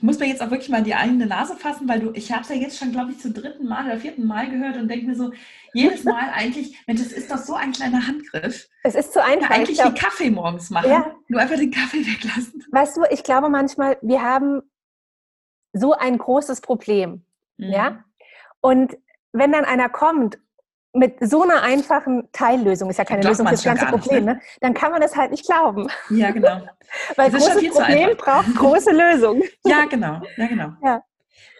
muss 0.00 0.18
mir 0.18 0.26
jetzt 0.26 0.42
auch 0.42 0.50
wirklich 0.50 0.68
mal 0.68 0.82
die 0.82 0.94
eigene 0.94 1.26
Nase 1.26 1.56
fassen, 1.56 1.88
weil 1.88 2.00
du, 2.00 2.12
ich 2.14 2.32
habe 2.32 2.42
es 2.42 2.48
ja 2.48 2.56
jetzt 2.56 2.78
schon, 2.78 2.92
glaube 2.92 3.12
ich, 3.12 3.20
zum 3.20 3.32
dritten 3.32 3.66
Mal 3.66 3.86
oder 3.86 3.98
vierten 3.98 4.26
Mal 4.26 4.50
gehört 4.50 4.76
und 4.76 4.88
denke 4.88 5.06
mir 5.06 5.14
so, 5.14 5.32
jedes 5.72 6.04
Mal 6.04 6.30
eigentlich, 6.34 6.76
Mensch, 6.86 7.02
das 7.02 7.12
ist 7.12 7.30
doch 7.30 7.38
so 7.38 7.54
ein 7.54 7.72
kleiner 7.72 8.06
Handgriff. 8.06 8.68
Es 8.82 8.94
ist 8.94 9.12
zu 9.12 9.22
einfach. 9.22 9.50
Eigentlich 9.50 9.78
wie 9.78 9.94
Kaffee 9.94 10.30
morgens 10.30 10.70
machen. 10.70 10.90
Ja. 10.90 11.14
Nur 11.28 11.40
einfach 11.40 11.56
den 11.56 11.70
Kaffee 11.70 12.04
weglassen. 12.06 12.64
Weißt 12.70 12.96
du, 12.96 13.02
ich 13.10 13.22
glaube 13.22 13.48
manchmal, 13.48 13.98
wir 14.02 14.22
haben 14.22 14.62
so 15.72 15.92
ein 15.92 16.18
großes 16.18 16.60
Problem. 16.60 17.24
Mhm. 17.56 17.70
Ja? 17.70 18.04
Und 18.60 18.96
wenn 19.32 19.52
dann 19.52 19.64
einer 19.64 19.88
kommt 19.88 20.38
mit 20.94 21.16
so 21.20 21.42
einer 21.42 21.62
einfachen 21.62 22.28
Teillösung, 22.32 22.90
ist 22.90 22.98
ja 22.98 23.04
keine 23.04 23.22
Lösung 23.22 23.46
für 23.46 23.52
das 23.52 23.64
ganze 23.64 23.86
Problem, 23.86 24.24
ne? 24.24 24.40
dann 24.60 24.74
kann 24.74 24.90
man 24.90 25.00
das 25.00 25.14
halt 25.16 25.30
nicht 25.30 25.46
glauben. 25.46 25.88
Ja, 26.10 26.30
genau. 26.30 26.62
Weil 27.16 27.30
das 27.30 27.46
großes 27.46 27.70
Problem 27.70 28.16
braucht 28.16 28.54
große 28.54 28.90
Lösung. 28.90 29.42
ja, 29.64 29.84
genau. 29.84 30.20
Ja, 30.36 30.46
genau. 30.46 30.72
Ja. 30.82 31.02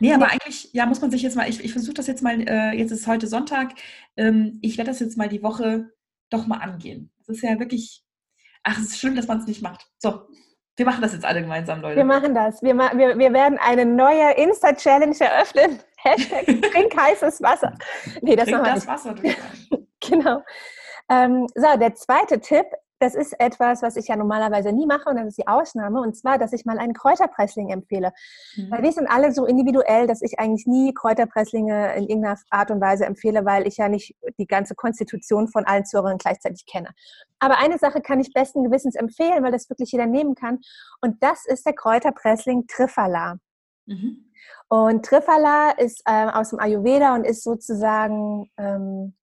Nee, 0.00 0.14
aber 0.14 0.30
eigentlich, 0.30 0.72
ja, 0.72 0.86
muss 0.86 1.00
man 1.00 1.10
sich 1.10 1.22
jetzt 1.22 1.36
mal, 1.36 1.48
ich, 1.48 1.62
ich 1.64 1.72
versuche 1.72 1.94
das 1.94 2.06
jetzt 2.06 2.22
mal, 2.22 2.40
äh, 2.48 2.72
jetzt 2.72 2.92
ist 2.92 3.06
heute 3.06 3.26
Sonntag, 3.26 3.72
ähm, 4.16 4.58
ich 4.62 4.78
werde 4.78 4.90
das 4.90 5.00
jetzt 5.00 5.18
mal 5.18 5.28
die 5.28 5.42
Woche 5.42 5.90
doch 6.30 6.46
mal 6.46 6.58
angehen. 6.58 7.10
Das 7.26 7.36
ist 7.36 7.42
ja 7.42 7.58
wirklich, 7.58 8.04
ach, 8.62 8.78
es 8.78 8.86
ist 8.86 8.98
schlimm, 8.98 9.16
dass 9.16 9.26
man 9.26 9.38
es 9.38 9.46
nicht 9.46 9.62
macht. 9.62 9.86
So, 9.98 10.28
wir 10.76 10.86
machen 10.86 11.02
das 11.02 11.12
jetzt 11.12 11.24
alle 11.24 11.40
gemeinsam, 11.40 11.80
Leute. 11.80 11.96
Wir 11.96 12.04
machen 12.04 12.34
das. 12.34 12.62
Wir, 12.62 12.76
wir, 12.76 13.18
wir 13.18 13.32
werden 13.32 13.58
eine 13.58 13.84
neue 13.84 14.32
Insta-Challenge 14.34 15.16
eröffnen. 15.18 15.80
Hashtag 16.02 16.46
trink 16.46 16.96
heißes 16.96 17.42
Wasser. 17.42 17.74
Nee, 18.22 18.36
das 18.36 18.46
trink 18.46 18.64
das 18.64 18.86
Wasser. 18.86 19.14
genau. 20.00 20.42
Ähm, 21.10 21.46
so, 21.54 21.78
der 21.78 21.94
zweite 21.94 22.40
Tipp 22.40 22.66
das 23.00 23.14
ist 23.14 23.38
etwas, 23.38 23.82
was 23.82 23.96
ich 23.96 24.08
ja 24.08 24.16
normalerweise 24.16 24.72
nie 24.72 24.86
mache 24.86 25.08
und 25.08 25.16
das 25.16 25.28
ist 25.28 25.38
die 25.38 25.46
Ausnahme. 25.46 26.00
Und 26.00 26.16
zwar, 26.16 26.38
dass 26.38 26.52
ich 26.52 26.64
mal 26.64 26.78
einen 26.78 26.94
Kräuterpressling 26.94 27.68
empfehle. 27.70 28.12
Mhm. 28.56 28.70
Weil 28.70 28.82
wir 28.82 28.92
sind 28.92 29.06
alle 29.08 29.32
so 29.32 29.46
individuell, 29.46 30.06
dass 30.06 30.22
ich 30.22 30.38
eigentlich 30.38 30.66
nie 30.66 30.92
Kräuterpresslinge 30.92 31.94
in 31.94 32.08
irgendeiner 32.08 32.38
Art 32.50 32.70
und 32.70 32.80
Weise 32.80 33.06
empfehle, 33.06 33.44
weil 33.44 33.66
ich 33.66 33.76
ja 33.76 33.88
nicht 33.88 34.16
die 34.38 34.46
ganze 34.46 34.74
Konstitution 34.74 35.48
von 35.48 35.64
allen 35.64 35.84
Zuhörern 35.84 36.18
gleichzeitig 36.18 36.66
kenne. 36.66 36.90
Aber 37.38 37.58
eine 37.58 37.78
Sache 37.78 38.00
kann 38.00 38.20
ich 38.20 38.32
besten 38.32 38.64
Gewissens 38.64 38.96
empfehlen, 38.96 39.44
weil 39.44 39.52
das 39.52 39.70
wirklich 39.70 39.92
jeder 39.92 40.06
nehmen 40.06 40.34
kann. 40.34 40.58
Und 41.00 41.22
das 41.22 41.46
ist 41.46 41.66
der 41.66 41.74
Kräuterpressling 41.74 42.66
Trifala. 42.66 43.36
Mhm. 43.86 44.27
Und 44.68 45.04
Trifala 45.04 45.70
ist 45.70 46.02
äh, 46.04 46.26
aus 46.26 46.50
dem 46.50 46.60
Ayurveda 46.60 47.14
und 47.14 47.24
ist 47.24 47.42
sozusagen 47.42 48.50
ähm, 48.58 49.14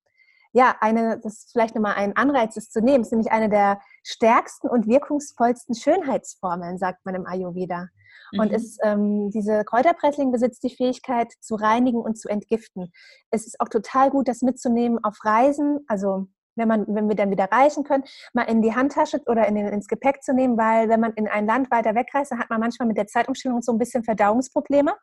ja, 0.55 0.73
eine, 0.79 1.19
das 1.19 1.33
ist 1.33 1.51
vielleicht 1.51 1.75
nochmal 1.75 1.95
ein 1.95 2.15
Anreiz, 2.15 2.55
das 2.55 2.69
zu 2.69 2.79
nehmen, 2.79 3.03
ist 3.03 3.11
nämlich 3.11 3.29
eine 3.29 3.49
der 3.49 3.81
stärksten 4.03 4.69
und 4.69 4.87
wirkungsvollsten 4.87 5.75
Schönheitsformeln, 5.75 6.77
sagt 6.77 7.05
man 7.05 7.13
im 7.13 7.27
Ayurveda. 7.27 7.89
Mhm. 8.31 8.39
Und 8.39 8.53
es, 8.53 8.77
ähm, 8.81 9.31
diese 9.31 9.65
Kräuterpressling 9.65 10.31
besitzt 10.31 10.63
die 10.63 10.73
Fähigkeit 10.73 11.33
zu 11.41 11.55
reinigen 11.55 11.99
und 11.99 12.17
zu 12.17 12.29
entgiften. 12.29 12.93
Es 13.31 13.45
ist 13.45 13.59
auch 13.59 13.67
total 13.67 14.09
gut, 14.09 14.29
das 14.29 14.43
mitzunehmen 14.43 15.03
auf 15.03 15.17
Reisen, 15.25 15.81
also 15.89 16.27
wenn, 16.55 16.67
man, 16.67 16.85
wenn 16.87 17.07
wir 17.07 17.15
dann 17.15 17.31
wieder 17.31 17.45
reisen 17.45 17.83
können, 17.83 18.03
mal 18.33 18.43
in 18.43 18.61
die 18.61 18.75
Handtasche 18.75 19.21
oder 19.25 19.47
in 19.47 19.55
den, 19.55 19.67
ins 19.67 19.87
Gepäck 19.87 20.23
zu 20.23 20.33
nehmen, 20.33 20.57
weil 20.57 20.89
wenn 20.89 20.99
man 20.99 21.13
in 21.13 21.27
ein 21.27 21.45
Land 21.45 21.71
weiter 21.71 21.95
wegreist, 21.95 22.31
dann 22.31 22.39
hat 22.39 22.49
man 22.49 22.59
manchmal 22.59 22.87
mit 22.87 22.97
der 22.97 23.07
Zeitumstellung 23.07 23.61
so 23.61 23.71
ein 23.71 23.77
bisschen 23.77 24.03
Verdauungsprobleme. 24.03 24.93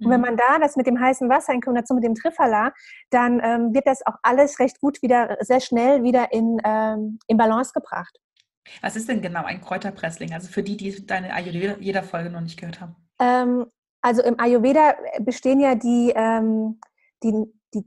Und 0.00 0.06
mhm. 0.06 0.10
wenn 0.10 0.20
man 0.20 0.36
da 0.36 0.58
das 0.58 0.76
mit 0.76 0.86
dem 0.86 1.00
heißen 1.00 1.28
Wasser 1.28 1.52
in 1.52 1.60
Kombination 1.60 1.96
mit 1.96 2.04
dem 2.04 2.14
Trifala, 2.14 2.72
dann 3.10 3.40
ähm, 3.42 3.74
wird 3.74 3.86
das 3.86 4.04
auch 4.06 4.16
alles 4.22 4.58
recht 4.58 4.80
gut 4.80 5.02
wieder, 5.02 5.36
sehr 5.40 5.60
schnell 5.60 6.02
wieder 6.02 6.32
in, 6.32 6.58
ähm, 6.64 7.18
in 7.26 7.36
Balance 7.36 7.72
gebracht. 7.72 8.18
Was 8.82 8.96
ist 8.96 9.08
denn 9.08 9.22
genau 9.22 9.44
ein 9.44 9.60
Kräuterpressling? 9.60 10.32
Also 10.32 10.48
für 10.48 10.62
die, 10.62 10.76
die 10.76 11.06
deine 11.06 11.32
Ayurveda-Folge 11.32 12.30
noch 12.30 12.40
nicht 12.40 12.58
gehört 12.58 12.80
haben. 12.80 12.96
Ähm, 13.20 13.66
also 14.00 14.22
im 14.22 14.38
Ayurveda 14.38 14.94
bestehen 15.20 15.60
ja 15.60 15.74
die, 15.74 16.12
ähm, 16.14 16.80
die, 17.22 17.32
die, 17.74 17.84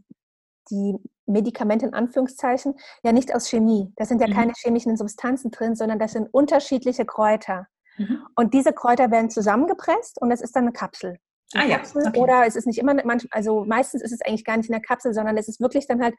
die 0.69 0.95
Medikamente 1.29 1.85
in 1.85 1.93
Anführungszeichen 1.93 2.75
ja 3.03 3.11
nicht 3.11 3.33
aus 3.33 3.49
Chemie. 3.49 3.91
Das 3.95 4.09
sind 4.09 4.21
ja 4.21 4.27
mhm. 4.27 4.33
keine 4.33 4.53
chemischen 4.55 4.97
Substanzen 4.97 5.51
drin, 5.51 5.75
sondern 5.75 5.99
das 5.99 6.13
sind 6.13 6.27
unterschiedliche 6.31 7.05
Kräuter. 7.05 7.67
Mhm. 7.97 8.25
Und 8.35 8.53
diese 8.53 8.73
Kräuter 8.73 9.11
werden 9.11 9.29
zusammengepresst 9.29 10.21
und 10.21 10.29
das 10.29 10.41
ist 10.41 10.55
dann 10.55 10.63
eine 10.63 10.73
Kapsel. 10.73 11.17
Eine 11.53 11.73
ah, 11.73 11.77
Kapsel 11.77 12.03
ja. 12.03 12.09
okay. 12.09 12.19
Oder 12.19 12.45
es 12.45 12.55
ist 12.55 12.67
nicht 12.67 12.79
immer, 12.79 12.95
also 13.31 13.65
meistens 13.65 14.01
ist 14.01 14.11
es 14.11 14.21
eigentlich 14.21 14.45
gar 14.45 14.57
nicht 14.57 14.69
in 14.69 14.73
der 14.73 14.81
Kapsel, 14.81 15.13
sondern 15.13 15.37
es 15.37 15.47
ist 15.47 15.59
wirklich 15.59 15.87
dann 15.87 16.01
halt 16.01 16.15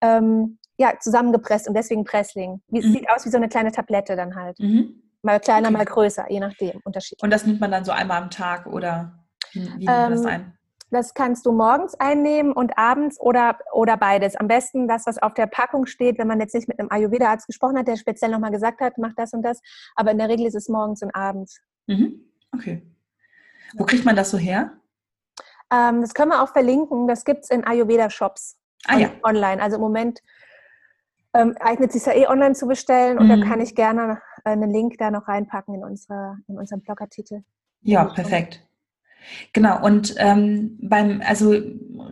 ähm, 0.00 0.58
ja, 0.76 0.94
zusammengepresst 1.00 1.68
und 1.68 1.74
deswegen 1.74 2.04
Pressling. 2.04 2.60
Wie, 2.68 2.80
mhm. 2.80 2.86
Es 2.86 2.92
sieht 2.92 3.10
aus 3.10 3.24
wie 3.24 3.30
so 3.30 3.36
eine 3.36 3.48
kleine 3.48 3.72
Tablette 3.72 4.16
dann 4.16 4.34
halt. 4.34 4.58
Mhm. 4.58 5.02
Mal 5.22 5.40
kleiner, 5.40 5.68
okay. 5.68 5.76
mal 5.78 5.84
größer, 5.86 6.30
je 6.30 6.40
nachdem, 6.40 6.80
Unterschied. 6.84 7.22
Und 7.22 7.30
das 7.30 7.46
nimmt 7.46 7.60
man 7.60 7.70
dann 7.70 7.84
so 7.84 7.92
einmal 7.92 8.22
am 8.22 8.30
Tag 8.30 8.66
oder 8.66 9.24
wie 9.52 9.60
nimmt 9.60 9.84
man 9.84 10.10
das 10.10 10.20
ähm, 10.20 10.26
ein? 10.26 10.58
Das 10.94 11.12
kannst 11.12 11.44
du 11.44 11.52
morgens 11.52 11.94
einnehmen 11.94 12.52
und 12.52 12.78
abends 12.78 13.20
oder, 13.20 13.58
oder 13.72 13.96
beides. 13.96 14.36
Am 14.36 14.46
besten 14.46 14.86
das, 14.86 15.06
was 15.06 15.18
auf 15.18 15.34
der 15.34 15.46
Packung 15.46 15.86
steht, 15.86 16.18
wenn 16.18 16.28
man 16.28 16.38
jetzt 16.38 16.54
nicht 16.54 16.68
mit 16.68 16.78
einem 16.78 16.90
Ayurveda-Arzt 16.90 17.48
gesprochen 17.48 17.76
hat, 17.76 17.88
der 17.88 17.96
speziell 17.96 18.30
nochmal 18.30 18.52
gesagt 18.52 18.80
hat, 18.80 18.96
mach 18.96 19.12
das 19.16 19.32
und 19.32 19.42
das. 19.42 19.60
Aber 19.96 20.12
in 20.12 20.18
der 20.18 20.28
Regel 20.28 20.46
ist 20.46 20.54
es 20.54 20.68
morgens 20.68 21.02
und 21.02 21.14
abends. 21.14 21.60
Mhm. 21.88 22.20
Okay. 22.54 22.86
Wo 23.74 23.84
kriegt 23.84 24.04
man 24.04 24.14
das 24.14 24.30
so 24.30 24.38
her? 24.38 24.72
Ähm, 25.72 26.00
das 26.00 26.14
können 26.14 26.30
wir 26.30 26.42
auch 26.42 26.52
verlinken. 26.52 27.08
Das 27.08 27.24
gibt 27.24 27.42
es 27.42 27.50
in 27.50 27.64
Ayurveda-Shops 27.64 28.56
ah, 28.86 28.98
ja. 28.98 29.10
online. 29.24 29.60
Also 29.60 29.76
im 29.76 29.82
Moment 29.82 30.20
ähm, 31.34 31.56
eignet 31.58 31.90
sich 31.92 32.06
ja 32.06 32.12
eh 32.12 32.28
online 32.28 32.54
zu 32.54 32.68
bestellen 32.68 33.18
und 33.18 33.26
mhm. 33.26 33.40
da 33.40 33.48
kann 33.48 33.60
ich 33.60 33.74
gerne 33.74 34.22
einen 34.44 34.70
Link 34.70 34.98
da 34.98 35.10
noch 35.10 35.26
reinpacken 35.26 35.74
in, 35.74 35.82
unsere, 35.82 36.38
in 36.46 36.56
unseren 36.56 36.82
Blogartikel. 36.82 37.44
Ja, 37.80 38.04
perfekt. 38.04 38.64
Genau, 39.52 39.84
und 39.84 40.14
ähm, 40.18 40.78
beim, 40.80 41.22
also 41.24 41.54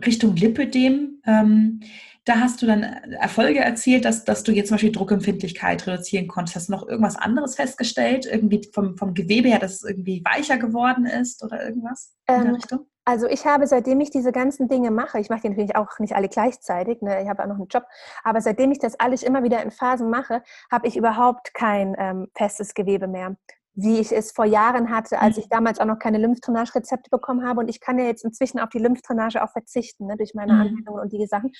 Richtung 0.05 0.35
Lipödem, 0.35 1.21
ähm, 1.25 1.81
da 2.25 2.39
hast 2.39 2.61
du 2.61 2.65
dann 2.65 2.83
Erfolge 2.83 3.59
erzielt, 3.59 4.05
dass, 4.05 4.23
dass 4.23 4.43
du 4.43 4.53
jetzt 4.53 4.69
zum 4.69 4.75
Beispiel 4.75 4.93
Druckempfindlichkeit 4.93 5.85
reduzieren 5.85 6.27
konntest. 6.27 6.55
Hast 6.55 6.69
du 6.69 6.71
noch 6.71 6.87
irgendwas 6.87 7.17
anderes 7.17 7.55
festgestellt? 7.55 8.25
Irgendwie 8.25 8.61
vom, 8.73 8.97
vom 8.97 9.13
Gewebe 9.13 9.49
her, 9.49 9.59
dass 9.59 9.73
es 9.73 9.83
irgendwie 9.83 10.23
weicher 10.23 10.57
geworden 10.57 11.05
ist 11.05 11.43
oder 11.43 11.65
irgendwas 11.65 12.13
in 12.29 12.35
der 12.35 12.45
ähm, 12.45 12.55
Richtung? 12.55 12.85
Also 13.05 13.27
ich 13.27 13.45
habe, 13.45 13.67
seitdem 13.67 13.99
ich 13.99 14.11
diese 14.11 14.31
ganzen 14.31 14.69
Dinge 14.69 14.89
mache, 14.89 15.19
ich 15.19 15.29
mache 15.29 15.41
die 15.41 15.49
natürlich 15.49 15.75
auch 15.75 15.99
nicht 15.99 16.15
alle 16.15 16.29
gleichzeitig, 16.29 17.01
ne, 17.01 17.21
ich 17.21 17.27
habe 17.27 17.43
auch 17.43 17.47
noch 17.47 17.57
einen 17.57 17.67
Job, 17.67 17.83
aber 18.23 18.39
seitdem 18.39 18.71
ich 18.71 18.79
das 18.79 18.97
alles 18.97 19.23
immer 19.23 19.43
wieder 19.43 19.61
in 19.61 19.71
Phasen 19.71 20.09
mache, 20.09 20.41
habe 20.71 20.87
ich 20.87 20.95
überhaupt 20.95 21.53
kein 21.53 21.95
ähm, 21.99 22.27
festes 22.33 22.73
Gewebe 22.73 23.09
mehr 23.09 23.35
wie 23.75 23.99
ich 23.99 24.11
es 24.11 24.31
vor 24.31 24.45
Jahren 24.45 24.89
hatte, 24.91 25.19
als 25.19 25.37
ich 25.37 25.45
mhm. 25.45 25.49
damals 25.49 25.79
auch 25.79 25.85
noch 25.85 25.97
keine 25.97 26.19
Lymphdrainage-Rezepte 26.19 27.09
bekommen 27.09 27.45
habe. 27.45 27.59
Und 27.59 27.69
ich 27.69 27.79
kann 27.79 27.97
ja 27.97 28.05
jetzt 28.05 28.23
inzwischen 28.23 28.59
auf 28.59 28.69
die 28.69 28.79
Lymphdrainage 28.79 29.43
auch 29.43 29.51
verzichten, 29.51 30.05
ne, 30.05 30.15
durch 30.17 30.33
meine 30.35 30.53
mhm. 30.53 30.61
Anwendungen 30.61 31.01
und 31.01 31.11
die 31.11 31.25
Sachen. 31.25 31.51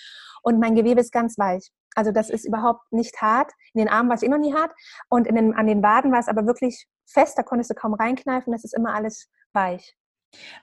Und 0.43 0.60
mein 0.60 0.75
Gewebe 0.75 1.01
ist 1.01 1.12
ganz 1.12 1.38
weich. 1.38 1.72
Also 1.96 2.12
das 2.12 2.29
ist 2.29 2.46
überhaupt 2.46 2.91
nicht 2.91 3.22
hart. 3.22 3.51
In 3.74 3.79
den 3.79 3.89
Armen 3.89 4.10
war 4.10 4.15
es 4.15 4.24
eh 4.24 4.29
noch 4.29 4.38
nie 4.38 4.53
hart. 4.53 4.72
Und 5.10 5.27
in 5.27 5.36
den, 5.36 5.53
an 5.55 5.67
den 5.67 5.82
Waden 5.82 6.12
war 6.12 6.20
es 6.20 6.27
aber 6.27 6.46
wirklich 6.46 6.86
fest, 7.08 7.38
da 7.38 7.43
konntest 7.43 7.72
du 7.72 7.75
kaum 7.75 7.93
reinkneifen. 7.93 8.53
Das 8.53 8.63
ist 8.63 8.75
immer 8.75 8.93
alles 8.93 9.29
weich. 9.53 9.96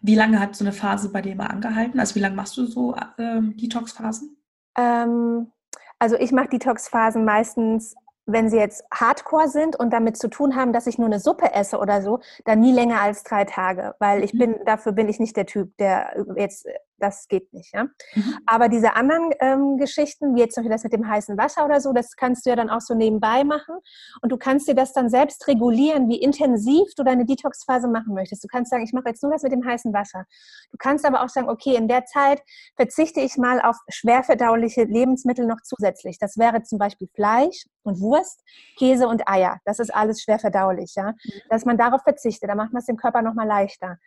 Wie 0.00 0.14
lange 0.14 0.40
hat 0.40 0.56
so 0.56 0.64
eine 0.64 0.72
Phase 0.72 1.10
bei 1.10 1.22
dir 1.22 1.34
mal 1.34 1.46
angehalten? 1.46 2.00
Also 2.00 2.14
wie 2.14 2.20
lange 2.20 2.34
machst 2.36 2.56
du 2.56 2.66
so 2.66 2.94
ähm, 3.18 3.56
Detox-Phasen? 3.56 4.36
Ähm, 4.76 5.52
also 5.98 6.16
ich 6.16 6.32
mache 6.32 6.48
Detox-Phasen 6.48 7.24
meistens 7.24 7.94
wenn 8.32 8.50
sie 8.50 8.58
jetzt 8.58 8.84
Hardcore 8.92 9.48
sind 9.48 9.76
und 9.76 9.92
damit 9.92 10.16
zu 10.16 10.28
tun 10.28 10.56
haben, 10.56 10.72
dass 10.72 10.86
ich 10.86 10.98
nur 10.98 11.06
eine 11.06 11.20
Suppe 11.20 11.52
esse 11.52 11.78
oder 11.78 12.02
so, 12.02 12.20
dann 12.44 12.60
nie 12.60 12.72
länger 12.72 13.00
als 13.00 13.22
drei 13.22 13.44
Tage, 13.44 13.94
weil 13.98 14.22
ich 14.24 14.34
mhm. 14.34 14.38
bin, 14.38 14.54
dafür 14.64 14.92
bin 14.92 15.08
ich 15.08 15.20
nicht 15.20 15.36
der 15.36 15.46
Typ, 15.46 15.76
der 15.78 16.24
jetzt 16.36 16.66
das 17.00 17.28
geht 17.28 17.52
nicht. 17.52 17.72
Ja? 17.74 17.84
Mhm. 18.14 18.38
Aber 18.46 18.68
diese 18.68 18.94
anderen 18.94 19.30
ähm, 19.40 19.78
Geschichten, 19.78 20.34
wie 20.34 20.40
jetzt 20.40 20.54
zum 20.54 20.62
Beispiel 20.62 20.74
das 20.74 20.84
mit 20.84 20.92
dem 20.92 21.08
heißen 21.08 21.36
Wasser 21.36 21.64
oder 21.64 21.80
so, 21.80 21.92
das 21.92 22.16
kannst 22.16 22.46
du 22.46 22.50
ja 22.50 22.56
dann 22.56 22.70
auch 22.70 22.80
so 22.80 22.94
nebenbei 22.94 23.44
machen. 23.44 23.76
Und 24.22 24.30
du 24.30 24.36
kannst 24.36 24.68
dir 24.68 24.74
das 24.74 24.92
dann 24.92 25.08
selbst 25.08 25.46
regulieren, 25.48 26.08
wie 26.08 26.20
intensiv 26.20 26.94
du 26.96 27.02
deine 27.02 27.24
Detox-Phase 27.24 27.88
machen 27.88 28.14
möchtest. 28.14 28.44
Du 28.44 28.48
kannst 28.48 28.70
sagen, 28.70 28.84
ich 28.84 28.92
mache 28.92 29.08
jetzt 29.08 29.22
nur 29.22 29.32
das 29.32 29.42
mit 29.42 29.52
dem 29.52 29.64
heißen 29.64 29.92
Wasser. 29.92 30.24
Du 30.70 30.76
kannst 30.78 31.04
aber 31.06 31.22
auch 31.22 31.28
sagen, 31.28 31.48
okay, 31.48 31.76
in 31.76 31.88
der 31.88 32.04
Zeit 32.04 32.42
verzichte 32.76 33.20
ich 33.20 33.36
mal 33.36 33.60
auf 33.60 33.76
schwerverdauliche 33.88 34.84
Lebensmittel 34.84 35.46
noch 35.46 35.60
zusätzlich. 35.62 36.18
Das 36.18 36.36
wäre 36.36 36.62
zum 36.62 36.78
Beispiel 36.78 37.08
Fleisch 37.14 37.66
und 37.82 38.00
Wurst, 38.00 38.42
Käse 38.78 39.08
und 39.08 39.28
Eier. 39.28 39.58
Das 39.64 39.78
ist 39.78 39.94
alles 39.94 40.22
schwer 40.22 40.38
verdaulich. 40.38 40.94
Ja? 40.96 41.12
Mhm. 41.12 41.16
Dass 41.48 41.64
man 41.64 41.76
darauf 41.76 42.02
verzichtet, 42.02 42.48
da 42.48 42.54
macht 42.54 42.72
man 42.72 42.80
es 42.80 42.86
dem 42.86 42.96
Körper 42.96 43.22
nochmal 43.22 43.46
leichter. 43.46 43.98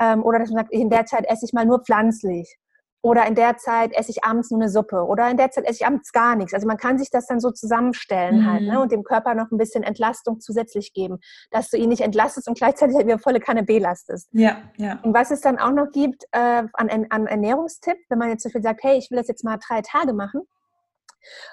Ähm, 0.00 0.22
oder 0.24 0.38
dass 0.38 0.50
man 0.50 0.64
sagt, 0.64 0.72
in 0.72 0.90
der 0.90 1.06
Zeit 1.06 1.26
esse 1.26 1.44
ich 1.44 1.52
mal 1.52 1.66
nur 1.66 1.82
pflanzlich. 1.82 2.58
Oder 3.06 3.24
in 3.26 3.36
der 3.36 3.56
Zeit 3.56 3.92
esse 3.92 4.10
ich 4.10 4.24
abends 4.24 4.50
nur 4.50 4.60
eine 4.60 4.68
Suppe. 4.68 5.06
Oder 5.06 5.30
in 5.30 5.36
der 5.36 5.52
Zeit 5.52 5.64
esse 5.64 5.82
ich 5.82 5.86
abends 5.86 6.10
gar 6.10 6.34
nichts. 6.34 6.54
Also 6.54 6.66
man 6.66 6.76
kann 6.76 6.98
sich 6.98 7.08
das 7.08 7.26
dann 7.26 7.38
so 7.38 7.52
zusammenstellen 7.52 8.40
mhm. 8.40 8.50
halt 8.50 8.62
ne? 8.62 8.80
und 8.80 8.90
dem 8.90 9.04
Körper 9.04 9.34
noch 9.36 9.52
ein 9.52 9.58
bisschen 9.58 9.84
Entlastung 9.84 10.40
zusätzlich 10.40 10.92
geben, 10.92 11.18
dass 11.52 11.70
du 11.70 11.76
ihn 11.76 11.88
nicht 11.88 12.02
entlastest 12.02 12.48
und 12.48 12.58
gleichzeitig 12.58 12.98
wieder 12.98 13.20
volle 13.20 13.38
Kanne 13.38 13.62
belastest. 13.62 14.28
Ja, 14.32 14.58
ja. 14.76 14.98
Und 15.04 15.14
was 15.14 15.30
es 15.30 15.40
dann 15.40 15.58
auch 15.58 15.70
noch 15.70 15.92
gibt 15.92 16.24
äh, 16.32 16.64
an, 16.72 17.06
an 17.10 17.26
Ernährungstipp, 17.26 17.96
wenn 18.08 18.18
man 18.18 18.30
jetzt 18.30 18.42
zum 18.42 18.48
Beispiel 18.48 18.62
sagt, 18.62 18.82
hey, 18.82 18.98
ich 18.98 19.08
will 19.10 19.18
das 19.18 19.28
jetzt 19.28 19.44
mal 19.44 19.58
drei 19.64 19.82
Tage 19.82 20.12
machen, 20.12 20.42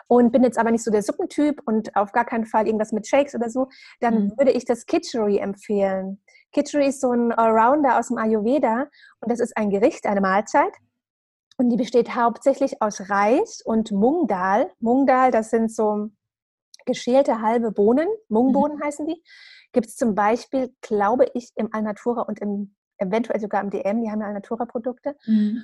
und 0.07 0.31
bin 0.31 0.43
jetzt 0.43 0.57
aber 0.57 0.71
nicht 0.71 0.83
so 0.83 0.91
der 0.91 1.01
Suppentyp 1.01 1.62
und 1.65 1.95
auf 1.95 2.12
gar 2.12 2.25
keinen 2.25 2.45
Fall 2.45 2.67
irgendwas 2.67 2.91
mit 2.91 3.07
Shakes 3.07 3.35
oder 3.35 3.50
so, 3.50 3.69
dann 4.00 4.25
mhm. 4.25 4.33
würde 4.38 4.51
ich 4.51 4.65
das 4.65 4.85
Kitchery 4.85 5.38
empfehlen. 5.38 6.21
Kitchery 6.53 6.88
ist 6.88 7.01
so 7.01 7.12
ein 7.12 7.31
Allrounder 7.31 8.00
aus 8.00 8.07
dem 8.07 8.17
Ayurveda 8.17 8.88
und 9.19 9.31
das 9.31 9.39
ist 9.39 9.57
ein 9.57 9.69
Gericht, 9.69 10.05
eine 10.05 10.22
Mahlzeit. 10.22 10.74
Und 11.57 11.69
die 11.69 11.77
besteht 11.77 12.15
hauptsächlich 12.15 12.81
aus 12.81 13.10
Reis 13.10 13.62
und 13.63 13.91
Mungdal. 13.91 14.72
Mungdal, 14.79 15.31
das 15.31 15.50
sind 15.50 15.72
so 15.72 16.10
geschälte 16.86 17.41
halbe 17.41 17.72
Bohnen. 17.72 18.07
Mungbohnen 18.27 18.77
mhm. 18.77 18.83
heißen 18.83 19.05
die. 19.05 19.22
Gibt 19.72 19.88
es 19.88 19.95
zum 19.95 20.15
Beispiel, 20.15 20.74
glaube 20.81 21.25
ich, 21.33 21.51
im 21.55 21.69
Alnatura 21.74 22.22
und 22.22 22.39
im, 22.39 22.75
eventuell 22.98 23.39
sogar 23.39 23.62
im 23.62 23.69
DM. 23.69 24.01
Die 24.01 24.10
haben 24.10 24.22
ja 24.22 24.27
Alnatura-Produkte. 24.27 25.15
Mhm. 25.25 25.63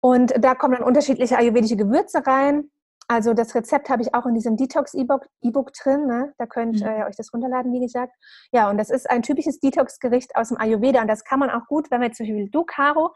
Und 0.00 0.32
da 0.38 0.54
kommen 0.54 0.74
dann 0.74 0.84
unterschiedliche 0.84 1.36
ayurvedische 1.36 1.76
Gewürze 1.76 2.24
rein. 2.26 2.70
Also 3.10 3.32
das 3.32 3.54
Rezept 3.54 3.88
habe 3.88 4.02
ich 4.02 4.14
auch 4.14 4.26
in 4.26 4.34
diesem 4.34 4.56
Detox-E-Book 4.58 5.72
drin. 5.72 6.06
Ne? 6.06 6.34
Da 6.36 6.44
könnt 6.44 6.80
mhm. 6.80 6.86
ihr 6.86 7.06
euch 7.06 7.16
das 7.16 7.32
runterladen, 7.32 7.72
wie 7.72 7.80
gesagt. 7.80 8.12
Ja, 8.52 8.68
und 8.68 8.76
das 8.76 8.90
ist 8.90 9.08
ein 9.08 9.22
typisches 9.22 9.60
Detox-Gericht 9.60 10.36
aus 10.36 10.48
dem 10.48 10.60
Ayurveda. 10.60 11.00
Und 11.00 11.08
das 11.08 11.24
kann 11.24 11.40
man 11.40 11.50
auch 11.50 11.66
gut, 11.66 11.90
wenn 11.90 12.00
man 12.00 12.12
zum 12.12 12.26
Beispiel 12.26 12.50
du, 12.50 12.64
Caro, 12.64 13.14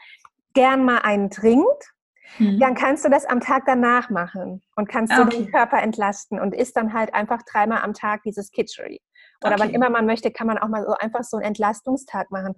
gern 0.55 0.87
mal 0.87 1.01
einen 1.01 1.31
trinkt, 1.31 1.93
mhm. 2.39 2.59
dann 2.59 2.75
kannst 2.75 3.05
du 3.05 3.11
das 3.11 3.27
am 3.27 3.41
Tag 3.41 3.65
danach 3.67 4.09
machen 4.09 4.63
und 4.77 4.89
kannst 4.89 5.13
okay. 5.13 5.25
du 5.25 5.37
den 5.37 5.51
Körper 5.51 5.83
entlasten 5.83 6.41
und 6.41 6.55
isst 6.55 6.75
dann 6.77 6.95
halt 6.95 7.13
einfach 7.13 7.43
dreimal 7.43 7.83
am 7.83 7.93
Tag 7.93 8.23
dieses 8.23 8.51
Kitchery. 8.51 9.03
Oder 9.45 9.55
okay. 9.55 9.65
wann 9.65 9.71
immer 9.75 9.91
man 9.91 10.07
möchte, 10.07 10.31
kann 10.31 10.47
man 10.47 10.57
auch 10.57 10.69
mal 10.69 10.85
so 10.85 10.95
einfach 10.95 11.23
so 11.23 11.37
einen 11.37 11.45
Entlastungstag 11.45 12.31
machen. 12.31 12.55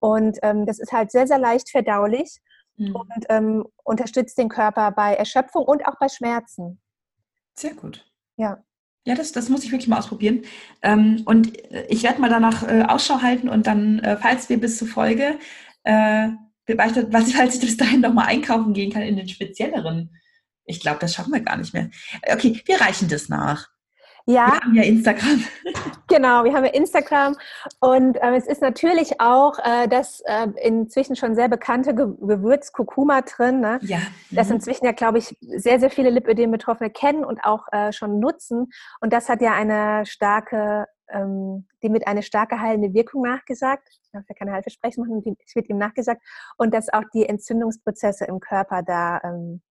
Und 0.00 0.38
ähm, 0.42 0.66
das 0.66 0.80
ist 0.80 0.90
halt 0.90 1.12
sehr, 1.12 1.28
sehr 1.28 1.38
leicht 1.38 1.70
verdaulich 1.70 2.40
mhm. 2.76 2.94
und 2.94 3.26
ähm, 3.28 3.66
unterstützt 3.84 4.38
den 4.38 4.48
Körper 4.48 4.90
bei 4.90 5.14
Erschöpfung 5.14 5.64
und 5.64 5.86
auch 5.86 5.98
bei 5.98 6.08
Schmerzen. 6.08 6.80
Sehr 7.58 7.74
gut. 7.74 8.04
Ja. 8.36 8.62
Ja, 9.04 9.16
das, 9.16 9.32
das 9.32 9.48
muss 9.48 9.64
ich 9.64 9.72
wirklich 9.72 9.88
mal 9.88 9.98
ausprobieren. 9.98 10.42
Ähm, 10.80 11.22
und 11.24 11.58
äh, 11.72 11.86
ich 11.88 12.04
werde 12.04 12.20
mal 12.20 12.30
danach 12.30 12.62
äh, 12.62 12.82
Ausschau 12.82 13.20
halten 13.20 13.48
und 13.48 13.66
dann, 13.66 13.98
äh, 13.98 14.16
falls 14.16 14.48
wir 14.48 14.60
bis 14.60 14.78
zur 14.78 14.86
Folge, 14.86 15.38
äh, 15.82 16.28
was, 16.68 17.32
falls 17.32 17.54
ich 17.56 17.60
bis 17.60 17.76
dahin 17.76 18.00
nochmal 18.00 18.26
einkaufen 18.26 18.72
gehen 18.72 18.92
kann 18.92 19.02
in 19.02 19.16
den 19.16 19.28
spezielleren. 19.28 20.16
Ich 20.64 20.80
glaube, 20.80 21.00
das 21.00 21.14
schaffen 21.14 21.32
wir 21.32 21.40
gar 21.40 21.56
nicht 21.56 21.74
mehr. 21.74 21.90
Okay, 22.32 22.62
wir 22.64 22.80
reichen 22.80 23.08
das 23.08 23.28
nach. 23.28 23.71
Ja. 24.26 24.46
Wir 24.46 24.60
haben 24.60 24.74
ja 24.74 24.82
Instagram. 24.82 25.44
Genau, 26.08 26.44
wir 26.44 26.52
haben 26.52 26.64
ja 26.66 26.72
Instagram 26.72 27.36
und 27.80 28.16
äh, 28.16 28.36
es 28.36 28.46
ist 28.46 28.60
natürlich 28.60 29.18
auch 29.18 29.58
äh, 29.58 29.88
das 29.88 30.20
äh, 30.26 30.48
inzwischen 30.62 31.16
schon 31.16 31.34
sehr 31.34 31.48
bekannte 31.48 31.94
Ge 31.94 32.06
Gewürz 32.20 32.72
Kurkuma 32.72 33.22
drin, 33.22 33.60
ne? 33.60 33.78
ja. 33.80 33.96
Mhm. 33.96 34.36
das 34.36 34.50
inzwischen 34.50 34.84
ja, 34.84 34.92
glaube 34.92 35.18
ich, 35.18 35.34
sehr, 35.40 35.80
sehr 35.80 35.88
viele 35.88 36.10
Lipödem-Betroffene 36.10 36.90
kennen 36.90 37.24
und 37.24 37.42
auch 37.44 37.66
äh, 37.72 37.92
schon 37.92 38.18
nutzen. 38.18 38.70
Und 39.00 39.14
das 39.14 39.30
hat 39.30 39.40
ja 39.40 39.54
eine 39.54 40.04
starke, 40.04 40.86
ähm, 41.08 41.66
dem 41.82 41.94
wird 41.94 42.06
eine 42.06 42.22
starke 42.22 42.60
heilende 42.60 42.92
Wirkung 42.92 43.22
nachgesagt. 43.22 43.88
Ich 43.88 44.10
darf 44.12 44.24
ja 44.28 44.34
keine 44.34 44.52
Heilversprechen 44.52 45.06
machen, 45.06 45.36
es 45.46 45.54
wird 45.54 45.70
ihm 45.70 45.78
nachgesagt. 45.78 46.20
Und 46.58 46.74
dass 46.74 46.92
auch 46.92 47.04
die 47.14 47.26
Entzündungsprozesse 47.26 48.26
im 48.26 48.38
Körper 48.38 48.82
da, 48.82 49.18
ähm, 49.24 49.62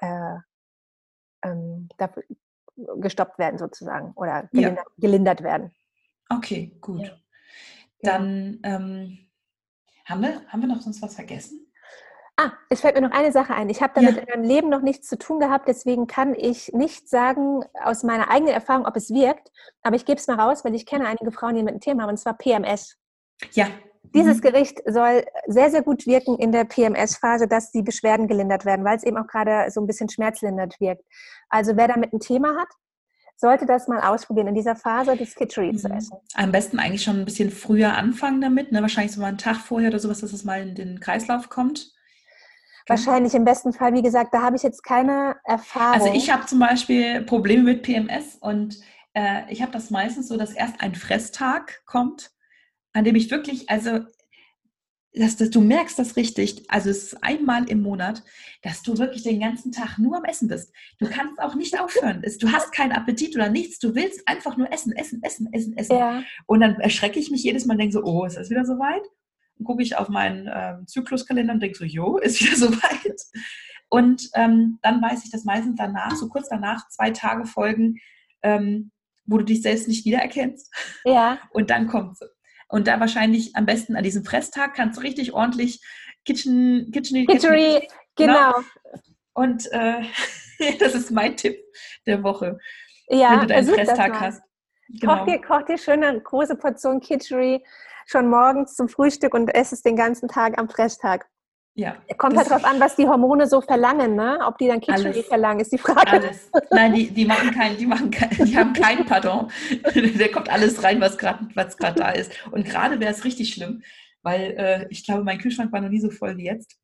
äh, 0.00 0.36
ähm, 1.44 1.88
da 1.96 2.10
gestoppt 2.96 3.38
werden 3.38 3.58
sozusagen 3.58 4.12
oder 4.14 4.48
gelindert, 4.52 4.86
ja. 4.86 4.92
gelindert 4.98 5.42
werden. 5.42 5.72
Okay, 6.28 6.76
gut. 6.80 7.02
Ja. 7.02 7.12
Dann 8.02 8.60
ähm, 8.62 9.18
haben, 10.04 10.22
wir, 10.22 10.42
haben 10.48 10.60
wir 10.60 10.68
noch 10.68 10.80
sonst 10.80 11.02
was 11.02 11.14
vergessen? 11.14 11.64
Ah, 12.40 12.52
es 12.68 12.82
fällt 12.82 12.94
mir 12.94 13.00
noch 13.00 13.10
eine 13.10 13.32
Sache 13.32 13.52
ein. 13.52 13.68
Ich 13.68 13.82
habe 13.82 13.94
damit 13.96 14.14
ja. 14.14 14.22
in 14.22 14.28
meinem 14.28 14.48
Leben 14.48 14.68
noch 14.68 14.80
nichts 14.80 15.08
zu 15.08 15.18
tun 15.18 15.40
gehabt, 15.40 15.66
deswegen 15.66 16.06
kann 16.06 16.36
ich 16.36 16.72
nicht 16.72 17.08
sagen 17.08 17.64
aus 17.82 18.04
meiner 18.04 18.30
eigenen 18.30 18.54
Erfahrung, 18.54 18.86
ob 18.86 18.94
es 18.94 19.10
wirkt. 19.10 19.50
Aber 19.82 19.96
ich 19.96 20.04
gebe 20.04 20.20
es 20.20 20.28
mal 20.28 20.38
raus, 20.38 20.64
weil 20.64 20.74
ich 20.76 20.86
kenne 20.86 21.08
einige 21.08 21.32
Frauen, 21.32 21.56
die 21.56 21.64
mit 21.64 21.72
einem 21.72 21.80
Thema 21.80 22.04
haben, 22.04 22.10
und 22.10 22.18
zwar 22.18 22.38
PMS. 22.38 22.96
Ja. 23.52 23.66
Dieses 24.14 24.38
mhm. 24.38 24.40
Gericht 24.42 24.80
soll 24.86 25.24
sehr, 25.46 25.70
sehr 25.70 25.82
gut 25.82 26.06
wirken 26.06 26.38
in 26.38 26.52
der 26.52 26.64
PMS-Phase, 26.64 27.48
dass 27.48 27.70
die 27.70 27.82
Beschwerden 27.82 28.28
gelindert 28.28 28.64
werden, 28.64 28.84
weil 28.84 28.96
es 28.96 29.04
eben 29.04 29.16
auch 29.16 29.26
gerade 29.26 29.70
so 29.70 29.80
ein 29.80 29.86
bisschen 29.86 30.08
schmerzlindernd 30.08 30.80
wirkt. 30.80 31.04
Also 31.48 31.76
wer 31.76 31.88
damit 31.88 32.12
ein 32.12 32.20
Thema 32.20 32.56
hat, 32.56 32.68
sollte 33.36 33.66
das 33.66 33.86
mal 33.86 34.00
ausprobieren, 34.00 34.48
in 34.48 34.54
dieser 34.54 34.74
Phase 34.74 35.16
das 35.16 35.34
Kitchery 35.34 35.72
mhm. 35.72 35.78
zu 35.78 35.88
essen. 35.88 36.16
Am 36.34 36.52
besten 36.52 36.78
eigentlich 36.78 37.02
schon 37.02 37.20
ein 37.20 37.24
bisschen 37.24 37.50
früher 37.50 37.94
anfangen 37.94 38.40
damit, 38.40 38.72
ne? 38.72 38.82
wahrscheinlich 38.82 39.12
so 39.12 39.20
mal 39.20 39.28
einen 39.28 39.38
Tag 39.38 39.56
vorher 39.56 39.90
oder 39.90 40.00
sowas, 40.00 40.20
dass 40.20 40.32
es 40.32 40.44
mal 40.44 40.60
in 40.60 40.74
den 40.74 41.00
Kreislauf 41.00 41.48
kommt. 41.48 41.92
Wahrscheinlich 42.88 43.34
im 43.34 43.44
besten 43.44 43.72
Fall, 43.72 43.92
wie 43.92 44.02
gesagt, 44.02 44.32
da 44.32 44.42
habe 44.42 44.56
ich 44.56 44.62
jetzt 44.62 44.82
keine 44.82 45.36
Erfahrung. 45.44 46.00
Also 46.00 46.12
ich 46.14 46.32
habe 46.32 46.46
zum 46.46 46.58
Beispiel 46.58 47.22
Probleme 47.22 47.62
mit 47.62 47.82
PMS 47.82 48.36
und 48.40 48.78
äh, 49.12 49.42
ich 49.50 49.60
habe 49.60 49.72
das 49.72 49.90
meistens 49.90 50.28
so, 50.28 50.36
dass 50.36 50.52
erst 50.52 50.80
ein 50.80 50.94
Fresstag 50.94 51.82
kommt, 51.84 52.30
an 52.98 53.04
dem 53.04 53.14
ich 53.14 53.30
wirklich, 53.30 53.70
also 53.70 54.00
dass, 55.14 55.36
dass, 55.36 55.50
du 55.50 55.60
merkst 55.60 55.98
das 55.98 56.16
richtig, 56.16 56.64
also 56.68 56.90
es 56.90 57.04
ist 57.04 57.24
einmal 57.24 57.68
im 57.68 57.82
Monat, 57.82 58.22
dass 58.62 58.82
du 58.82 58.98
wirklich 58.98 59.22
den 59.22 59.40
ganzen 59.40 59.72
Tag 59.72 59.98
nur 59.98 60.16
am 60.16 60.24
Essen 60.24 60.48
bist. 60.48 60.72
Du 60.98 61.08
kannst 61.08 61.40
auch 61.40 61.54
nicht 61.54 61.80
aufhören. 61.80 62.22
Du 62.40 62.52
hast 62.52 62.72
keinen 62.72 62.92
Appetit 62.92 63.34
oder 63.34 63.48
nichts. 63.48 63.78
Du 63.78 63.94
willst 63.94 64.28
einfach 64.28 64.56
nur 64.56 64.70
essen, 64.70 64.92
essen, 64.92 65.22
essen, 65.22 65.48
essen, 65.52 65.76
essen. 65.76 65.96
Ja. 65.96 66.22
Und 66.46 66.60
dann 66.60 66.78
erschrecke 66.78 67.18
ich 67.18 67.30
mich 67.30 67.42
jedes 67.42 67.64
Mal 67.64 67.74
und 67.74 67.78
denke 67.78 67.94
so, 67.94 68.04
oh, 68.04 68.26
ist 68.26 68.36
das 68.36 68.50
wieder 68.50 68.64
so 68.64 68.78
weit? 68.78 69.02
gucke 69.64 69.82
ich 69.82 69.96
auf 69.96 70.08
meinen 70.08 70.48
ähm, 70.52 70.86
Zykluskalender 70.86 71.54
und 71.54 71.60
denke 71.60 71.78
so, 71.78 71.84
jo, 71.84 72.18
ist 72.18 72.40
wieder 72.40 72.56
soweit. 72.56 73.20
Und 73.90 74.28
ähm, 74.34 74.78
dann 74.82 75.00
weiß 75.00 75.24
ich, 75.24 75.30
dass 75.30 75.44
meistens 75.44 75.76
danach, 75.78 76.14
so 76.14 76.28
kurz 76.28 76.50
danach, 76.50 76.86
zwei 76.88 77.10
Tage 77.10 77.46
folgen, 77.46 77.96
ähm, 78.42 78.90
wo 79.24 79.38
du 79.38 79.44
dich 79.46 79.62
selbst 79.62 79.88
nicht 79.88 80.04
wiedererkennst. 80.04 80.70
Ja. 81.06 81.38
Und 81.52 81.70
dann 81.70 81.86
kommt. 81.86 82.18
Und 82.68 82.86
da 82.86 83.00
wahrscheinlich 83.00 83.56
am 83.56 83.66
besten 83.66 83.96
an 83.96 84.04
diesem 84.04 84.24
Fresstag 84.24 84.74
kannst 84.74 84.98
du 84.98 85.02
richtig 85.02 85.32
ordentlich 85.32 85.80
Kitchen, 86.24 86.90
Kitchen, 86.92 87.26
Kitchery, 87.26 87.88
genau. 88.14 88.52
genau. 88.52 88.54
Und 89.32 89.70
äh, 89.72 90.02
das 90.78 90.94
ist 90.94 91.10
mein 91.10 91.36
Tipp 91.36 91.58
der 92.06 92.22
Woche. 92.22 92.58
Ja, 93.08 93.32
wenn 93.32 93.40
du 93.40 93.46
deinen 93.46 93.68
Fresstag 93.68 94.20
hast. 94.20 94.42
Genau. 95.00 95.18
Koch, 95.18 95.26
dir, 95.26 95.40
koch 95.40 95.62
dir 95.62 95.78
schön 95.78 96.04
eine 96.04 96.20
große 96.20 96.56
Portion 96.56 97.00
Kitchery 97.00 97.62
schon 98.06 98.28
morgens 98.28 98.74
zum 98.74 98.88
Frühstück 98.88 99.34
und 99.34 99.48
esse 99.54 99.74
es 99.74 99.82
den 99.82 99.96
ganzen 99.96 100.28
Tag 100.28 100.58
am 100.58 100.68
Fresstag. 100.68 101.28
Ja. 101.78 101.96
Kommt 102.16 102.36
halt 102.36 102.50
darauf 102.50 102.64
an, 102.64 102.80
was 102.80 102.96
die 102.96 103.06
Hormone 103.06 103.46
so 103.46 103.60
verlangen, 103.60 104.16
ne? 104.16 104.40
Ob 104.44 104.58
die 104.58 104.66
dann 104.66 104.80
Kitscheri 104.80 105.22
verlangen, 105.22 105.60
ist 105.60 105.70
die 105.70 105.78
Frage. 105.78 106.10
Alles. 106.10 106.50
Nein, 106.72 106.92
die, 106.92 107.08
die 107.08 107.24
machen 107.24 107.50
keinen, 107.54 107.76
die 107.76 107.86
machen 107.86 108.10
kein, 108.10 108.30
die 108.30 108.56
haben 108.56 108.72
keinen 108.72 109.06
Pardon. 109.06 109.48
da 110.18 110.28
kommt 110.28 110.50
alles 110.50 110.82
rein, 110.82 111.00
was 111.00 111.16
gerade 111.16 111.46
was 111.54 111.76
da 111.76 112.10
ist. 112.10 112.32
Und 112.50 112.66
gerade 112.66 112.98
wäre 112.98 113.12
es 113.12 113.24
richtig 113.24 113.54
schlimm, 113.54 113.84
weil 114.22 114.56
äh, 114.58 114.86
ich 114.90 115.04
glaube, 115.04 115.22
mein 115.22 115.38
Kühlschrank 115.38 115.70
war 115.70 115.80
noch 115.80 115.88
nie 115.88 116.00
so 116.00 116.10
voll 116.10 116.36
wie 116.36 116.46
jetzt. 116.46 116.80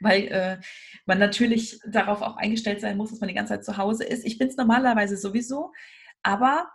Weil 0.00 0.28
äh, 0.28 0.56
man 1.04 1.18
natürlich 1.18 1.78
darauf 1.86 2.22
auch 2.22 2.38
eingestellt 2.38 2.80
sein 2.80 2.96
muss, 2.96 3.10
dass 3.10 3.20
man 3.20 3.28
die 3.28 3.34
ganze 3.34 3.52
Zeit 3.52 3.66
zu 3.66 3.76
Hause 3.76 4.04
ist. 4.04 4.24
Ich 4.24 4.38
bin 4.38 4.48
es 4.48 4.56
normalerweise 4.56 5.18
sowieso, 5.18 5.72
aber 6.22 6.70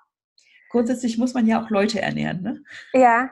grundsätzlich 0.70 1.18
muss 1.18 1.34
man 1.34 1.48
ja 1.48 1.60
auch 1.60 1.72
Leute 1.72 2.04
ernähren, 2.04 2.44
ne? 2.44 2.64
Ja, 2.94 3.32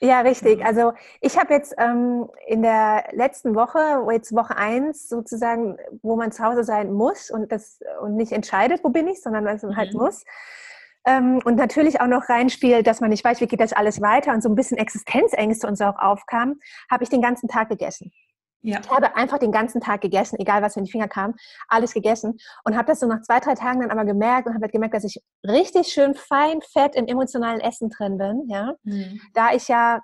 ja, 0.00 0.20
richtig. 0.20 0.64
Also 0.64 0.92
ich 1.20 1.36
habe 1.36 1.54
jetzt 1.54 1.74
ähm, 1.76 2.28
in 2.46 2.62
der 2.62 3.08
letzten 3.12 3.56
Woche, 3.56 4.06
jetzt 4.12 4.34
Woche 4.34 4.56
eins 4.56 5.08
sozusagen, 5.08 5.76
wo 6.02 6.14
man 6.14 6.30
zu 6.30 6.44
Hause 6.44 6.62
sein 6.62 6.92
muss 6.92 7.30
und 7.30 7.50
das 7.50 7.80
und 8.00 8.14
nicht 8.14 8.30
entscheidet, 8.32 8.84
wo 8.84 8.90
bin 8.90 9.08
ich, 9.08 9.20
sondern 9.20 9.44
was 9.44 9.62
man 9.62 9.76
halt 9.76 9.92
mhm. 9.94 10.00
muss. 10.00 10.24
Ähm, 11.04 11.40
und 11.44 11.56
natürlich 11.56 12.00
auch 12.00 12.06
noch 12.06 12.28
reinspielt, 12.28 12.86
dass 12.86 13.00
man 13.00 13.10
nicht 13.10 13.24
weiß, 13.24 13.40
wie 13.40 13.46
geht 13.46 13.60
das 13.60 13.72
alles 13.72 14.00
weiter 14.00 14.32
und 14.32 14.42
so 14.42 14.48
ein 14.48 14.54
bisschen 14.54 14.78
Existenzängste 14.78 15.66
und 15.66 15.76
so 15.76 15.84
auch 15.84 15.98
aufkam, 15.98 16.60
habe 16.90 17.02
ich 17.02 17.10
den 17.10 17.22
ganzen 17.22 17.48
Tag 17.48 17.68
gegessen. 17.68 18.12
Ja. 18.62 18.80
Ich 18.80 18.90
habe 18.90 19.14
einfach 19.16 19.38
den 19.38 19.52
ganzen 19.52 19.80
Tag 19.80 20.00
gegessen, 20.00 20.36
egal 20.40 20.62
was 20.62 20.74
mir 20.74 20.80
in 20.80 20.86
die 20.86 20.90
Finger 20.90 21.08
kam, 21.08 21.34
alles 21.68 21.94
gegessen 21.94 22.38
und 22.64 22.76
habe 22.76 22.86
das 22.86 23.00
so 23.00 23.06
nach 23.06 23.22
zwei, 23.22 23.38
drei 23.38 23.54
Tagen 23.54 23.80
dann 23.80 23.90
aber 23.90 24.04
gemerkt 24.04 24.46
und 24.46 24.54
habe 24.54 24.64
halt 24.64 24.72
gemerkt, 24.72 24.94
dass 24.94 25.04
ich 25.04 25.22
richtig 25.46 25.88
schön 25.88 26.14
fein, 26.14 26.60
fett 26.72 26.96
im 26.96 27.06
emotionalen 27.06 27.60
Essen 27.60 27.88
drin 27.88 28.18
bin. 28.18 28.48
Ja? 28.48 28.74
Mhm. 28.82 29.20
Da 29.34 29.52
ich 29.52 29.68
ja 29.68 30.00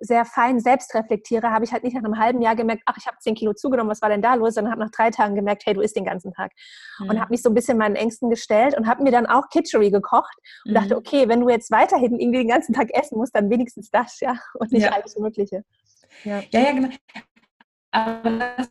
sehr 0.00 0.24
fein 0.24 0.60
selbst 0.60 0.94
reflektiere, 0.94 1.50
habe 1.50 1.64
ich 1.64 1.72
halt 1.72 1.82
nicht 1.82 1.94
nach 1.94 2.04
einem 2.04 2.18
halben 2.18 2.40
Jahr 2.40 2.54
gemerkt, 2.54 2.82
ach, 2.86 2.96
ich 2.96 3.06
habe 3.06 3.16
zehn 3.18 3.34
Kilo 3.34 3.52
zugenommen, 3.52 3.90
was 3.90 4.00
war 4.00 4.08
denn 4.08 4.22
da 4.22 4.34
los? 4.34 4.54
Sondern 4.54 4.72
habe 4.72 4.82
nach 4.82 4.90
drei 4.90 5.10
Tagen 5.10 5.34
gemerkt, 5.34 5.66
hey, 5.66 5.74
du 5.74 5.80
isst 5.80 5.96
den 5.96 6.04
ganzen 6.04 6.32
Tag. 6.32 6.52
Mhm. 7.00 7.10
Und 7.10 7.20
habe 7.20 7.30
mich 7.30 7.42
so 7.42 7.50
ein 7.50 7.54
bisschen 7.54 7.78
meinen 7.78 7.96
Ängsten 7.96 8.30
gestellt 8.30 8.76
und 8.76 8.86
habe 8.86 9.02
mir 9.02 9.10
dann 9.10 9.26
auch 9.26 9.48
Kitchery 9.50 9.90
gekocht 9.90 10.36
und 10.64 10.70
mhm. 10.70 10.74
dachte, 10.74 10.96
okay, 10.96 11.28
wenn 11.28 11.40
du 11.40 11.48
jetzt 11.48 11.70
weiterhin 11.70 12.18
irgendwie 12.18 12.38
den 12.38 12.48
ganzen 12.48 12.74
Tag 12.74 12.90
essen 12.94 13.18
musst, 13.18 13.34
dann 13.34 13.50
wenigstens 13.50 13.90
das, 13.90 14.20
ja, 14.20 14.38
und 14.54 14.72
nicht 14.72 14.84
ja. 14.84 14.92
alles 14.92 15.16
Mögliche. 15.18 15.64
Ja. 16.24 16.42
ja, 16.50 16.60
ja, 16.60 16.72
genau. 16.72 16.88
Aber 17.90 18.40
das 18.56 18.68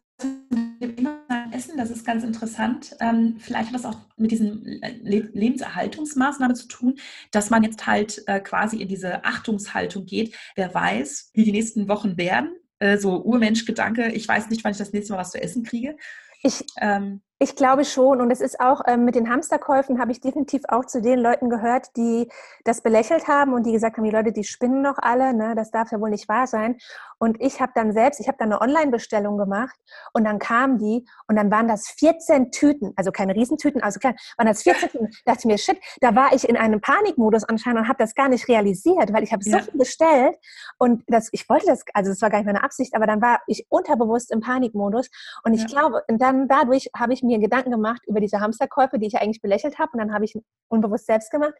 Essen, 1.52 1.78
das 1.78 1.90
ist 1.90 2.06
ganz 2.06 2.24
interessant. 2.24 2.96
Ähm, 3.00 3.38
vielleicht 3.40 3.70
hat 3.70 3.76
das 3.76 3.86
auch 3.86 3.98
mit 4.16 4.32
diesen 4.32 4.64
Lebenserhaltungsmaßnahmen 5.02 6.56
zu 6.56 6.68
tun, 6.68 7.00
dass 7.32 7.50
man 7.50 7.64
jetzt 7.64 7.88
halt 7.88 8.24
äh, 8.28 8.40
quasi 8.40 8.82
in 8.82 8.88
diese 8.88 9.26
Achtungshaltung 9.26 10.06
geht. 10.06 10.36
Wer 10.56 10.74
weiß, 10.74 11.32
wie 11.34 11.44
die 11.44 11.52
nächsten 11.52 11.88
Wochen 11.88 12.18
werden. 12.18 12.56
Äh, 12.80 12.98
so 12.98 13.24
Urmensch-Gedanke, 13.24 14.12
ich 14.12 14.28
weiß 14.28 14.50
nicht, 14.50 14.64
wann 14.64 14.72
ich 14.72 14.78
das 14.78 14.94
nächste 14.94 15.14
Mal 15.14 15.20
was 15.20 15.32
zu 15.32 15.42
essen 15.42 15.64
kriege. 15.64 15.98
Ich, 16.44 16.64
ähm, 16.80 17.22
ich 17.40 17.56
glaube 17.56 17.86
schon. 17.86 18.20
Und 18.22 18.32
es 18.32 18.42
ist 18.42 18.60
auch 18.60 18.82
ähm, 18.88 19.06
mit 19.06 19.16
den 19.16 19.30
Hamsterkäufen 19.30 20.00
habe 20.00 20.12
ich 20.12 20.22
definitiv 20.22 20.64
auch 20.68 20.86
zu 20.86 21.02
den 21.02 21.20
Leuten 21.20 21.50
gehört, 21.50 21.96
die 21.96 22.30
das 22.64 22.82
belächelt 22.82 23.28
haben 23.28 23.54
und 23.54 23.66
die 23.66 23.72
gesagt 23.72 23.98
haben, 23.98 24.04
die 24.04 24.12
Leute, 24.12 24.32
die 24.32 24.44
spinnen 24.44 24.84
doch 24.84 24.98
alle, 24.98 25.34
ne? 25.34 25.54
das 25.56 25.72
darf 25.72 25.92
ja 25.92 26.00
wohl 26.00 26.10
nicht 26.10 26.28
wahr 26.28 26.48
sein. 26.48 26.78
Und 27.20 27.42
ich 27.42 27.60
habe 27.62 27.72
dann 27.76 27.94
selbst, 27.94 28.20
ich 28.20 28.28
habe 28.28 28.38
dann 28.40 28.52
eine 28.52 28.62
Online-Bestellung 28.62 29.38
gemacht 29.38 29.76
und 30.14 30.24
dann 30.24 30.40
kamen 30.40 30.78
die 30.78 31.08
und 31.28 31.36
dann 31.36 31.50
waren 31.50 31.68
das 31.68 31.88
14 31.88 32.52
Tüten, 32.52 32.94
also 32.96 33.12
keine 33.12 33.36
Riesentüten, 33.36 33.82
also 33.82 34.00
klein, 34.00 34.16
waren 34.38 34.48
das 34.48 34.64
14 34.64 34.90
Tüten. 34.90 35.08
Da 35.26 35.34
dachte 35.34 35.40
ich 35.42 35.46
mir, 35.46 35.58
shit, 35.58 35.78
da 36.02 36.16
war 36.16 36.34
ich 36.34 36.48
in 36.48 36.58
einem 36.58 36.80
Panikmodus 36.80 37.44
anscheinend 37.44 37.82
und 37.82 37.88
habe 37.88 37.98
das 37.98 38.14
gar 38.14 38.30
nicht 38.30 38.48
realisiert, 38.48 39.14
weil 39.14 39.24
ich 39.24 39.32
habe 39.32 39.44
ja. 39.46 39.60
so 39.60 39.66
viel 39.66 39.78
bestellt 39.80 40.36
und 40.78 41.04
das, 41.08 41.30
ich 41.32 41.50
wollte 41.50 41.66
das, 41.68 41.84
also 41.94 42.12
das 42.12 42.22
war 42.22 42.30
gar 42.30 42.40
nicht 42.40 42.48
meine 42.48 42.64
Absicht, 42.64 42.96
aber 42.96 43.08
dann 43.08 43.22
war 43.22 43.42
ich 43.48 43.66
unterbewusst 43.70 44.32
im 44.32 44.40
Panikmodus 44.40 45.10
und 45.44 45.54
ich 45.54 45.62
ja. 45.62 45.68
glaube, 45.68 46.04
und 46.08 46.22
dann 46.22 46.48
dadurch 46.48 46.90
habe 46.96 47.14
ich 47.14 47.24
mir 47.28 47.40
Gedanken 47.40 47.72
gemacht 47.72 48.02
über 48.08 48.20
diese 48.20 48.40
Hamsterkäufe, 48.40 49.00
die 49.00 49.08
ich 49.08 49.18
eigentlich 49.18 49.42
belächelt 49.42 49.78
habe 49.80 49.92
und 49.94 50.00
dann 50.00 50.14
habe 50.14 50.26
ich 50.26 50.34
unbewusst 50.70 51.06
selbst 51.06 51.32
gemacht 51.32 51.54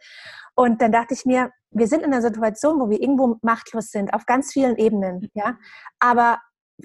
und 0.56 0.82
dann 0.82 0.92
dachte 0.92 1.14
ich 1.14 1.26
mir, 1.26 1.52
wir 1.72 1.88
sind 1.88 2.00
in 2.00 2.12
einer 2.14 2.22
Situation, 2.22 2.80
wo 2.80 2.90
wir 2.90 3.02
irgendwo 3.02 3.38
machtlos 3.42 3.92
sind, 3.92 4.14
auf 4.14 4.26
ganz 4.26 4.52
vielen 4.52 4.78
Ebenen, 4.78 5.30
ja. 5.34 5.58
Aber 6.00 6.40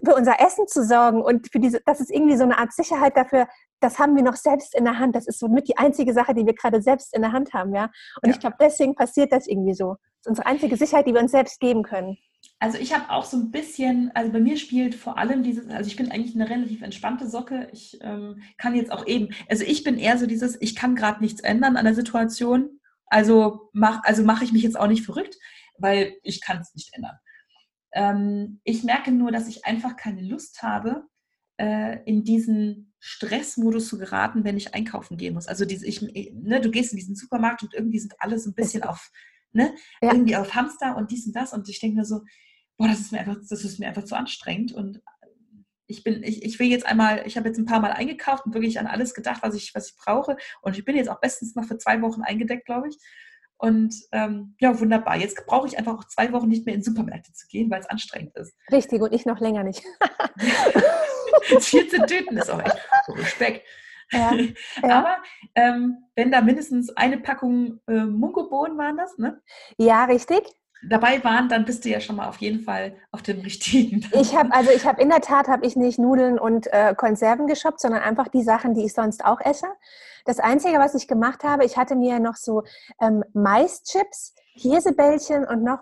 für 0.04 0.14
unser 0.14 0.40
Essen 0.40 0.66
zu 0.66 0.84
sorgen 0.84 1.22
und 1.22 1.50
für 1.52 1.58
diese, 1.58 1.80
das 1.84 2.00
ist 2.00 2.10
irgendwie 2.10 2.36
so 2.36 2.44
eine 2.44 2.58
Art 2.58 2.72
Sicherheit 2.72 3.16
dafür, 3.16 3.46
das 3.80 3.98
haben 3.98 4.16
wir 4.16 4.22
noch 4.22 4.36
selbst 4.36 4.74
in 4.74 4.84
der 4.84 4.98
Hand. 4.98 5.14
Das 5.14 5.26
ist 5.26 5.38
somit 5.38 5.68
die 5.68 5.76
einzige 5.76 6.14
Sache, 6.14 6.34
die 6.34 6.46
wir 6.46 6.54
gerade 6.54 6.80
selbst 6.80 7.14
in 7.14 7.22
der 7.22 7.32
Hand 7.32 7.52
haben, 7.52 7.74
ja. 7.74 7.90
Und 8.22 8.28
ja. 8.28 8.30
ich 8.30 8.40
glaube, 8.40 8.56
deswegen 8.60 8.94
passiert 8.94 9.32
das 9.32 9.46
irgendwie 9.46 9.74
so. 9.74 9.96
Das 9.96 10.20
ist 10.20 10.28
unsere 10.28 10.46
einzige 10.46 10.76
Sicherheit, 10.76 11.06
die 11.06 11.14
wir 11.14 11.20
uns 11.20 11.32
selbst 11.32 11.60
geben 11.60 11.82
können. 11.82 12.16
Also 12.62 12.78
ich 12.78 12.94
habe 12.94 13.10
auch 13.10 13.24
so 13.24 13.36
ein 13.36 13.50
bisschen, 13.50 14.12
also 14.14 14.30
bei 14.30 14.38
mir 14.38 14.56
spielt 14.56 14.94
vor 14.94 15.18
allem 15.18 15.42
dieses, 15.42 15.68
also 15.68 15.88
ich 15.88 15.96
bin 15.96 16.12
eigentlich 16.12 16.36
eine 16.36 16.48
relativ 16.48 16.82
entspannte 16.82 17.28
Socke. 17.28 17.68
Ich 17.72 17.98
ähm, 18.02 18.40
kann 18.56 18.76
jetzt 18.76 18.92
auch 18.92 19.04
eben, 19.04 19.30
also 19.48 19.64
ich 19.64 19.82
bin 19.82 19.98
eher 19.98 20.16
so 20.16 20.26
dieses, 20.26 20.62
ich 20.62 20.76
kann 20.76 20.94
gerade 20.94 21.20
nichts 21.20 21.40
ändern 21.40 21.76
an 21.76 21.84
der 21.84 21.96
Situation. 21.96 22.78
Also 23.06 23.68
mache 23.72 24.02
also 24.04 24.22
mach 24.22 24.42
ich 24.42 24.52
mich 24.52 24.62
jetzt 24.62 24.78
auch 24.78 24.86
nicht 24.86 25.04
verrückt, 25.04 25.34
weil 25.76 26.14
ich 26.22 26.40
kann 26.40 26.60
es 26.60 26.72
nicht 26.72 26.94
ändern. 26.94 27.18
Ähm, 27.94 28.60
ich 28.62 28.84
merke 28.84 29.10
nur, 29.10 29.32
dass 29.32 29.48
ich 29.48 29.64
einfach 29.64 29.96
keine 29.96 30.22
Lust 30.22 30.62
habe, 30.62 31.08
äh, 31.56 31.98
in 32.04 32.22
diesen 32.22 32.94
Stressmodus 33.00 33.88
zu 33.88 33.98
geraten, 33.98 34.44
wenn 34.44 34.56
ich 34.56 34.72
einkaufen 34.72 35.16
gehen 35.16 35.34
muss. 35.34 35.48
Also 35.48 35.64
diese, 35.64 35.84
ich, 35.84 36.00
ne, 36.00 36.60
du 36.60 36.70
gehst 36.70 36.92
in 36.92 36.98
diesen 36.98 37.16
Supermarkt 37.16 37.64
und 37.64 37.74
irgendwie 37.74 37.98
sind 37.98 38.14
alle 38.20 38.38
so 38.38 38.50
ein 38.50 38.54
bisschen 38.54 38.84
auf, 38.84 39.10
ne, 39.50 39.74
ja. 40.00 40.12
irgendwie 40.12 40.36
auf 40.36 40.54
Hamster 40.54 40.96
und 40.96 41.10
dies 41.10 41.26
und 41.26 41.34
das. 41.34 41.52
Und 41.52 41.68
ich 41.68 41.80
denke 41.80 41.96
mir 41.96 42.04
so, 42.04 42.20
boah, 42.76 42.88
das 42.88 43.00
ist 43.00 43.12
mir 43.12 43.20
einfach, 43.20 43.36
das 43.48 43.64
ist 43.64 43.78
mir 43.78 43.88
einfach 43.88 44.04
zu 44.04 44.16
anstrengend. 44.16 44.72
Und 44.72 45.02
ich 45.86 46.04
bin, 46.04 46.22
ich, 46.22 46.42
ich 46.44 46.58
will 46.58 46.68
jetzt 46.68 46.86
einmal, 46.86 47.26
ich 47.26 47.36
habe 47.36 47.48
jetzt 47.48 47.58
ein 47.58 47.66
paar 47.66 47.80
Mal 47.80 47.92
eingekauft 47.92 48.46
und 48.46 48.54
wirklich 48.54 48.78
an 48.78 48.86
alles 48.86 49.14
gedacht, 49.14 49.42
was 49.42 49.54
ich, 49.54 49.74
was 49.74 49.90
ich 49.90 49.96
brauche. 49.96 50.36
Und 50.62 50.76
ich 50.76 50.84
bin 50.84 50.96
jetzt 50.96 51.08
auch 51.08 51.20
bestens 51.20 51.54
noch 51.54 51.64
für 51.64 51.78
zwei 51.78 52.00
Wochen 52.02 52.22
eingedeckt, 52.22 52.66
glaube 52.66 52.88
ich. 52.88 52.98
Und 53.58 53.94
ähm, 54.10 54.56
ja, 54.58 54.78
wunderbar. 54.80 55.16
Jetzt 55.16 55.46
brauche 55.46 55.68
ich 55.68 55.78
einfach 55.78 55.96
auch 55.96 56.04
zwei 56.04 56.32
Wochen 56.32 56.48
nicht 56.48 56.66
mehr 56.66 56.74
in 56.74 56.82
Supermärkte 56.82 57.32
zu 57.32 57.46
gehen, 57.46 57.70
weil 57.70 57.80
es 57.80 57.86
anstrengend 57.88 58.36
ist. 58.36 58.54
Richtig, 58.72 59.00
und 59.00 59.12
ich 59.12 59.24
noch 59.24 59.38
länger 59.38 59.62
nicht. 59.62 59.84
14 61.60 62.06
Tüten 62.06 62.36
ist 62.38 62.50
auch 62.50 62.60
echt 62.60 62.76
Respekt. 63.08 63.66
Ja, 64.10 64.34
ja. 64.34 64.48
Aber 64.82 65.16
ähm, 65.54 66.04
wenn 66.16 66.32
da 66.32 66.40
mindestens 66.40 66.90
eine 66.96 67.18
Packung 67.18 67.80
äh, 67.86 68.04
Mungobohnen 68.04 68.76
waren 68.78 68.96
das, 68.96 69.16
ne? 69.16 69.40
Ja, 69.78 70.04
richtig 70.06 70.42
dabei 70.82 71.22
waren, 71.24 71.48
dann 71.48 71.64
bist 71.64 71.84
du 71.84 71.88
ja 71.88 72.00
schon 72.00 72.16
mal 72.16 72.28
auf 72.28 72.38
jeden 72.38 72.60
Fall 72.60 72.94
auf 73.10 73.22
dem 73.22 73.40
richtigen. 73.40 74.06
Ich 74.12 74.34
habe 74.34 74.52
also 74.52 74.70
ich 74.70 74.84
habe 74.84 75.00
in 75.00 75.08
der 75.08 75.20
Tat 75.20 75.48
habe 75.48 75.66
ich 75.66 75.76
nicht 75.76 75.98
Nudeln 75.98 76.38
und 76.38 76.66
äh, 76.72 76.94
Konserven 76.96 77.46
geshoppt, 77.46 77.80
sondern 77.80 78.02
einfach 78.02 78.28
die 78.28 78.42
Sachen, 78.42 78.74
die 78.74 78.84
ich 78.84 78.92
sonst 78.92 79.24
auch 79.24 79.40
esse. 79.40 79.66
Das 80.24 80.38
Einzige, 80.38 80.78
was 80.78 80.94
ich 80.94 81.08
gemacht 81.08 81.44
habe, 81.44 81.64
ich 81.64 81.76
hatte 81.76 81.96
mir 81.96 82.20
noch 82.20 82.36
so 82.36 82.62
ähm, 83.00 83.24
Maischips 83.32 84.34
Käsebällchen 84.58 85.44
und 85.44 85.62
noch, 85.62 85.80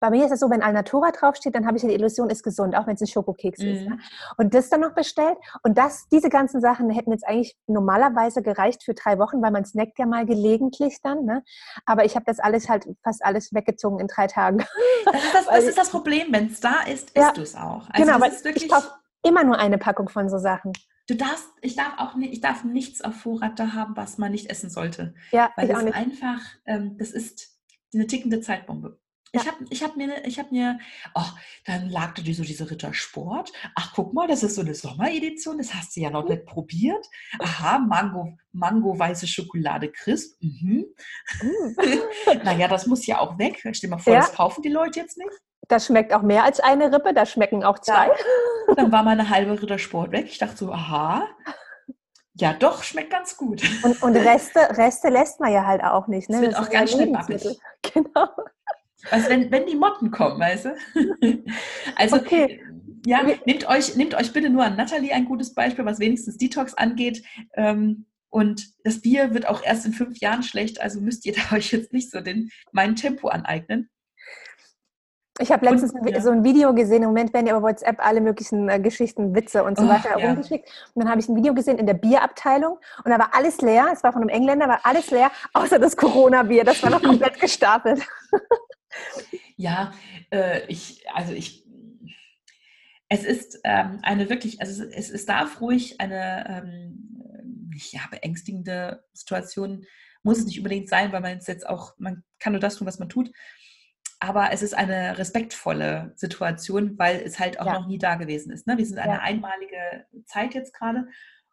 bei 0.00 0.10
mir 0.10 0.26
ist 0.26 0.32
es 0.32 0.40
so, 0.40 0.50
wenn 0.50 0.62
Alnatura 0.62 1.10
draufsteht, 1.10 1.54
dann 1.54 1.66
habe 1.66 1.76
ich 1.76 1.82
ja 1.82 1.88
die 1.88 1.94
Illusion, 1.94 2.30
ist 2.30 2.42
gesund, 2.42 2.76
auch 2.76 2.86
wenn 2.86 2.94
es 2.94 3.00
ein 3.00 3.06
Schokokeks 3.06 3.60
mm. 3.60 3.66
ist. 3.66 3.88
Ne? 3.88 3.98
Und 4.36 4.54
das 4.54 4.68
dann 4.68 4.80
noch 4.80 4.94
bestellt. 4.94 5.36
Und 5.62 5.78
das, 5.78 6.08
diese 6.10 6.28
ganzen 6.28 6.60
Sachen 6.60 6.90
hätten 6.90 7.12
jetzt 7.12 7.26
eigentlich 7.26 7.56
normalerweise 7.66 8.42
gereicht 8.42 8.84
für 8.84 8.94
drei 8.94 9.18
Wochen, 9.18 9.42
weil 9.42 9.50
man 9.50 9.64
snackt 9.64 9.98
ja 9.98 10.06
mal 10.06 10.26
gelegentlich 10.26 10.98
dann. 11.02 11.24
Ne? 11.24 11.42
Aber 11.84 12.04
ich 12.04 12.14
habe 12.14 12.24
das 12.24 12.38
alles 12.38 12.68
halt 12.68 12.86
fast 13.02 13.24
alles 13.24 13.52
weggezogen 13.52 13.98
in 14.00 14.06
drei 14.08 14.26
Tagen. 14.26 14.64
Das 15.04 15.16
ist 15.16 15.34
das, 15.34 15.46
das, 15.46 15.64
ist 15.64 15.78
das 15.78 15.90
Problem. 15.90 16.28
Wenn 16.30 16.46
es 16.46 16.60
da 16.60 16.82
ist, 16.82 17.10
isst 17.10 17.16
ja, 17.16 17.32
du 17.32 17.42
es 17.42 17.56
auch. 17.56 17.90
Also 17.90 18.04
genau, 18.04 18.20
weil 18.20 18.32
ich 18.54 18.68
kaufe 18.68 18.88
immer 19.24 19.42
nur 19.42 19.58
eine 19.58 19.76
Packung 19.76 20.08
von 20.08 20.28
so 20.28 20.38
Sachen. 20.38 20.72
Du 21.08 21.16
darfst, 21.16 21.48
ich 21.60 21.74
darf 21.74 21.94
auch 21.98 22.14
nicht, 22.14 22.32
ich 22.32 22.40
darf 22.40 22.62
nichts 22.62 23.02
auf 23.02 23.16
Vorrat 23.16 23.58
da 23.58 23.72
haben, 23.72 23.96
was 23.96 24.18
man 24.18 24.30
nicht 24.30 24.48
essen 24.48 24.70
sollte. 24.70 25.14
Ja, 25.32 25.50
weil 25.56 25.66
ich 25.66 25.72
das 25.72 25.80
auch 25.80 25.84
nicht. 25.84 25.96
einfach, 25.96 26.40
ähm, 26.64 26.96
das 26.98 27.10
ist 27.10 27.51
eine 27.94 28.06
tickende 28.06 28.40
Zeitbombe. 28.40 28.98
Ja. 29.34 29.40
Ich 29.40 29.46
habe 29.48 29.64
ich 29.70 29.82
hab 29.82 29.96
mir, 29.96 30.26
ich 30.26 30.38
hab 30.38 30.52
mir, 30.52 30.78
oh, 31.14 31.24
dann 31.64 31.88
lag 31.88 32.12
da 32.12 32.22
so 32.22 32.42
diese 32.42 32.70
Rittersport. 32.70 33.50
Ach, 33.74 33.92
guck 33.94 34.12
mal, 34.12 34.28
das 34.28 34.42
ist 34.42 34.56
so 34.56 34.60
eine 34.60 34.74
Sommeredition, 34.74 35.56
das 35.56 35.72
hast 35.72 35.96
du 35.96 36.00
ja 36.00 36.10
noch 36.10 36.28
nicht 36.28 36.44
probiert. 36.44 37.06
Aha, 37.38 37.78
Mango, 37.78 38.36
Mango 38.52 38.98
weiße 38.98 39.26
Schokolade 39.26 39.90
crisp. 39.90 40.36
Mhm. 40.42 40.84
Mm. 41.40 42.42
naja, 42.44 42.68
das 42.68 42.86
muss 42.86 43.06
ja 43.06 43.20
auch 43.20 43.38
weg. 43.38 43.58
Stell 43.60 43.72
dir 43.72 43.88
mal 43.88 43.98
vor, 43.98 44.12
ja. 44.12 44.20
das 44.20 44.34
kaufen 44.34 44.60
die 44.60 44.68
Leute 44.68 45.00
jetzt 45.00 45.16
nicht. 45.16 45.30
Das 45.68 45.86
schmeckt 45.86 46.12
auch 46.12 46.22
mehr 46.22 46.44
als 46.44 46.60
eine 46.60 46.92
Rippe, 46.92 47.14
da 47.14 47.24
schmecken 47.24 47.64
auch 47.64 47.78
zwei. 47.78 48.08
Ja. 48.08 48.74
Dann 48.74 48.92
war 48.92 49.02
meine 49.02 49.30
halbe 49.30 49.60
Rittersport 49.60 50.12
weg. 50.12 50.26
Ich 50.26 50.38
dachte 50.38 50.56
so, 50.58 50.72
aha, 50.72 51.26
ja, 52.34 52.54
doch, 52.54 52.82
schmeckt 52.82 53.10
ganz 53.10 53.36
gut. 53.36 53.62
Und, 53.82 54.02
und 54.02 54.16
Reste, 54.16 54.60
Reste 54.76 55.08
lässt 55.08 55.38
man 55.38 55.52
ja 55.52 55.66
halt 55.66 55.82
auch 55.84 56.06
nicht. 56.06 56.30
Ne? 56.30 56.36
Das 56.36 56.42
wird 56.42 56.52
das 56.54 56.66
auch 56.66 56.70
ganz 56.70 56.90
schnell. 56.90 57.12
Genau. 58.04 58.28
Also 59.10 59.30
wenn, 59.30 59.50
wenn 59.50 59.66
die 59.66 59.74
Motten 59.74 60.10
kommen, 60.10 60.38
weißt 60.38 60.66
du? 60.66 60.76
Also 61.96 62.16
okay. 62.16 62.62
ja, 63.04 63.22
nehmt 63.46 63.68
euch, 63.68 63.96
nehmt 63.96 64.14
euch 64.14 64.32
bitte 64.32 64.48
nur 64.48 64.64
an 64.64 64.76
Natalie 64.76 65.12
ein 65.12 65.24
gutes 65.24 65.54
Beispiel, 65.54 65.84
was 65.84 65.98
wenigstens 65.98 66.36
Detox 66.36 66.74
angeht. 66.74 67.22
Ähm, 67.54 68.06
und 68.30 68.70
das 68.84 69.02
Bier 69.02 69.34
wird 69.34 69.46
auch 69.46 69.62
erst 69.62 69.84
in 69.84 69.92
fünf 69.92 70.18
Jahren 70.18 70.42
schlecht, 70.42 70.80
also 70.80 71.00
müsst 71.00 71.26
ihr 71.26 71.34
da 71.50 71.56
euch 71.56 71.72
jetzt 71.72 71.92
nicht 71.92 72.10
so 72.10 72.20
den, 72.20 72.50
mein 72.72 72.96
Tempo 72.96 73.28
aneignen. 73.28 73.90
Ich 75.42 75.50
habe 75.50 75.66
letztens 75.66 75.92
und, 75.92 76.08
ja. 76.08 76.20
so 76.20 76.30
ein 76.30 76.44
Video 76.44 76.72
gesehen, 76.72 77.02
im 77.02 77.08
Moment 77.08 77.34
werden 77.34 77.48
ja 77.48 77.56
über 77.56 77.68
WhatsApp 77.68 77.98
alle 77.98 78.20
möglichen 78.20 78.68
äh, 78.68 78.78
Geschichten, 78.78 79.34
Witze 79.34 79.64
und 79.64 79.76
so 79.76 79.84
oh, 79.84 79.88
weiter 79.88 80.16
ja. 80.16 80.28
rumgeschickt. 80.28 80.68
Und 80.94 81.02
dann 81.02 81.10
habe 81.10 81.20
ich 81.20 81.28
ein 81.28 81.34
Video 81.34 81.52
gesehen 81.52 81.78
in 81.78 81.86
der 81.86 81.94
Bierabteilung 81.94 82.78
und 83.04 83.10
da 83.10 83.18
war 83.18 83.34
alles 83.34 83.60
leer, 83.60 83.88
es 83.92 84.04
war 84.04 84.12
von 84.12 84.22
einem 84.22 84.28
Engländer, 84.28 84.68
war 84.68 84.80
alles 84.84 85.10
leer, 85.10 85.32
außer 85.52 85.80
das 85.80 85.96
Corona-Bier, 85.96 86.62
das 86.62 86.80
war 86.84 86.90
noch 86.90 87.02
komplett 87.02 87.40
gestapelt. 87.40 88.06
ja, 89.56 89.92
äh, 90.30 90.64
ich, 90.68 91.04
also 91.12 91.32
ich, 91.32 91.66
es 93.08 93.24
ist 93.24 93.60
ähm, 93.64 93.98
eine 94.02 94.30
wirklich, 94.30 94.60
also 94.60 94.84
es, 94.84 95.10
es 95.10 95.26
darf 95.26 95.60
ruhig 95.60 96.00
eine 96.00 96.46
ähm, 96.48 97.72
ja, 97.90 98.02
beängstigende 98.12 99.02
Situation, 99.12 99.84
muss 100.22 100.38
es 100.38 100.46
nicht 100.46 100.58
unbedingt 100.58 100.88
sein, 100.88 101.10
weil 101.10 101.20
man 101.20 101.40
jetzt 101.44 101.68
auch, 101.68 101.94
man 101.98 102.22
kann 102.38 102.52
nur 102.52 102.60
das 102.60 102.76
tun, 102.76 102.86
was 102.86 103.00
man 103.00 103.08
tut 103.08 103.32
aber 104.22 104.52
es 104.52 104.62
ist 104.62 104.74
eine 104.74 105.18
respektvolle 105.18 106.12
Situation, 106.14 106.96
weil 106.96 107.20
es 107.20 107.40
halt 107.40 107.58
auch 107.58 107.66
ja. 107.66 107.80
noch 107.80 107.88
nie 107.88 107.98
da 107.98 108.14
gewesen 108.14 108.52
ist. 108.52 108.68
Ne? 108.68 108.78
Wir 108.78 108.86
sind 108.86 108.98
eine 108.98 109.14
ja. 109.14 109.20
einmalige 109.20 110.06
Zeit 110.26 110.54
jetzt 110.54 110.72
gerade 110.74 111.08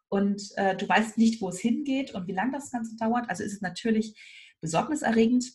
und 0.08 0.40
äh, 0.54 0.76
du 0.76 0.88
weißt 0.88 1.18
nicht, 1.18 1.42
wo 1.42 1.48
es 1.48 1.58
hingeht 1.58 2.14
und 2.14 2.28
wie 2.28 2.32
lange 2.32 2.52
das 2.52 2.70
Ganze 2.70 2.96
dauert. 2.96 3.28
Also 3.28 3.42
ist 3.42 3.54
es 3.54 3.60
natürlich 3.60 4.16
besorgniserregend. 4.60 5.50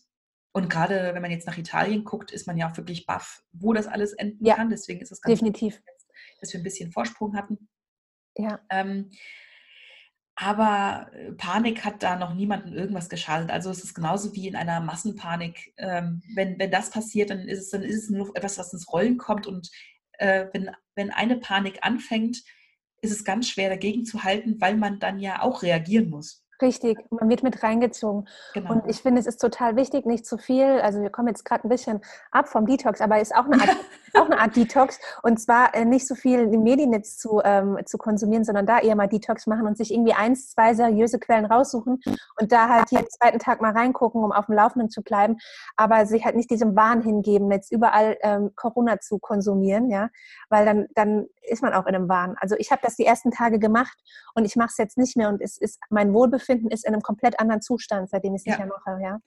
Und 0.51 0.69
gerade 0.69 1.13
wenn 1.13 1.21
man 1.21 1.31
jetzt 1.31 1.47
nach 1.47 1.57
Italien 1.57 2.03
guckt, 2.03 2.31
ist 2.31 2.47
man 2.47 2.57
ja 2.57 2.69
auch 2.69 2.75
wirklich 2.75 3.05
baff, 3.05 3.43
wo 3.53 3.71
das 3.71 3.87
alles 3.87 4.11
enden 4.11 4.45
ja. 4.45 4.55
kann. 4.55 4.69
Deswegen 4.69 4.99
ist 4.99 5.13
es 5.13 5.21
ganz 5.21 5.39
definitiv, 5.39 5.77
gut, 5.77 5.85
dass 6.41 6.51
wir 6.51 6.59
ein 6.59 6.63
bisschen 6.63 6.91
Vorsprung 6.91 7.37
hatten. 7.37 7.69
Ja. 8.37 8.59
Ähm, 8.69 9.09
aber 10.35 11.09
äh, 11.13 11.31
Panik 11.31 11.85
hat 11.85 12.03
da 12.03 12.17
noch 12.17 12.33
niemandem 12.33 12.73
irgendwas 12.73 13.09
geschadet. 13.09 13.51
Also 13.51 13.69
es 13.69 13.83
ist 13.83 13.93
genauso 13.93 14.35
wie 14.35 14.47
in 14.47 14.55
einer 14.55 14.81
Massenpanik. 14.81 15.73
Ähm, 15.77 16.21
wenn, 16.35 16.59
wenn 16.59 16.71
das 16.71 16.89
passiert, 16.89 17.29
dann 17.29 17.47
ist 17.47 17.59
es, 17.59 17.69
dann 17.69 17.83
ist 17.83 18.03
es 18.03 18.09
nur 18.09 18.35
etwas, 18.35 18.57
was 18.57 18.73
ins 18.73 18.91
Rollen 18.91 19.17
kommt. 19.17 19.47
Und 19.47 19.69
äh, 20.13 20.47
wenn, 20.51 20.71
wenn 20.95 21.11
eine 21.11 21.37
Panik 21.37 21.79
anfängt, 21.81 22.43
ist 23.01 23.11
es 23.11 23.23
ganz 23.23 23.47
schwer 23.47 23.69
dagegen 23.69 24.05
zu 24.05 24.23
halten, 24.23 24.59
weil 24.59 24.75
man 24.75 24.99
dann 24.99 25.19
ja 25.19 25.41
auch 25.41 25.63
reagieren 25.63 26.09
muss. 26.09 26.45
Richtig, 26.61 26.97
man 27.09 27.29
wird 27.29 27.43
mit 27.43 27.63
reingezogen. 27.63 28.27
Genau. 28.53 28.71
Und 28.71 28.89
ich 28.89 29.01
finde, 29.01 29.19
es 29.19 29.27
ist 29.27 29.41
total 29.41 29.75
wichtig, 29.75 30.05
nicht 30.05 30.25
zu 30.25 30.37
viel. 30.37 30.79
Also 30.81 31.01
wir 31.01 31.09
kommen 31.09 31.27
jetzt 31.27 31.43
gerade 31.43 31.67
ein 31.67 31.69
bisschen 31.69 32.01
ab 32.31 32.47
vom 32.47 32.65
Detox, 32.65 33.01
aber 33.01 33.17
es 33.17 33.29
ist 33.29 33.35
auch 33.35 33.45
eine 33.45 33.61
Art, 33.61 33.77
auch 34.17 34.25
eine 34.25 34.39
Art 34.39 34.55
Detox. 34.55 34.99
Und 35.23 35.39
zwar 35.39 35.73
äh, 35.75 35.85
nicht 35.85 36.07
so 36.07 36.15
viel 36.15 36.39
im 36.39 36.63
Mediennetz 36.63 37.17
zu, 37.17 37.41
ähm, 37.43 37.79
zu 37.85 37.97
konsumieren, 37.97 38.43
sondern 38.43 38.65
da 38.65 38.79
eher 38.79 38.95
mal 38.95 39.07
Detox 39.07 39.47
machen 39.47 39.67
und 39.67 39.77
sich 39.77 39.93
irgendwie 39.93 40.13
eins, 40.13 40.51
zwei 40.51 40.73
seriöse 40.73 41.19
Quellen 41.19 41.45
raussuchen 41.45 42.01
und 42.39 42.51
da 42.51 42.69
halt 42.69 42.91
jeden 42.91 43.09
zweiten 43.09 43.39
Tag 43.39 43.61
mal 43.61 43.71
reingucken, 43.71 44.23
um 44.23 44.31
auf 44.31 44.47
dem 44.47 44.55
Laufenden 44.55 44.89
zu 44.89 45.01
bleiben. 45.01 45.37
Aber 45.75 46.05
sich 46.05 46.25
halt 46.25 46.35
nicht 46.35 46.49
diesem 46.49 46.75
Wahn 46.75 47.01
hingeben, 47.01 47.51
jetzt 47.51 47.71
überall 47.71 48.17
ähm, 48.21 48.51
Corona 48.55 48.99
zu 48.99 49.19
konsumieren, 49.19 49.89
ja, 49.89 50.09
weil 50.49 50.65
dann, 50.65 50.87
dann 50.95 51.27
ist 51.43 51.61
man 51.61 51.73
auch 51.73 51.85
in 51.85 51.95
einem 51.95 52.09
Wahn. 52.09 52.35
Also 52.39 52.55
ich 52.57 52.71
habe 52.71 52.81
das 52.83 52.95
die 52.95 53.05
ersten 53.05 53.31
Tage 53.31 53.59
gemacht 53.59 53.97
und 54.33 54.45
ich 54.45 54.55
mache 54.55 54.69
es 54.69 54.77
jetzt 54.77 54.97
nicht 54.97 55.15
mehr 55.15 55.29
und 55.29 55.41
es 55.41 55.57
ist 55.57 55.79
mein 55.89 56.13
Wohlbefinden 56.13 56.69
ist 56.69 56.85
in 56.85 56.93
einem 56.93 57.01
komplett 57.01 57.39
anderen 57.39 57.61
Zustand, 57.61 58.09
seitdem 58.09 58.35
ich 58.35 58.41
es 58.41 58.45
nicht 58.45 58.57
mehr 58.57 58.67
mache. 58.67 58.99
Ja. 59.01 59.19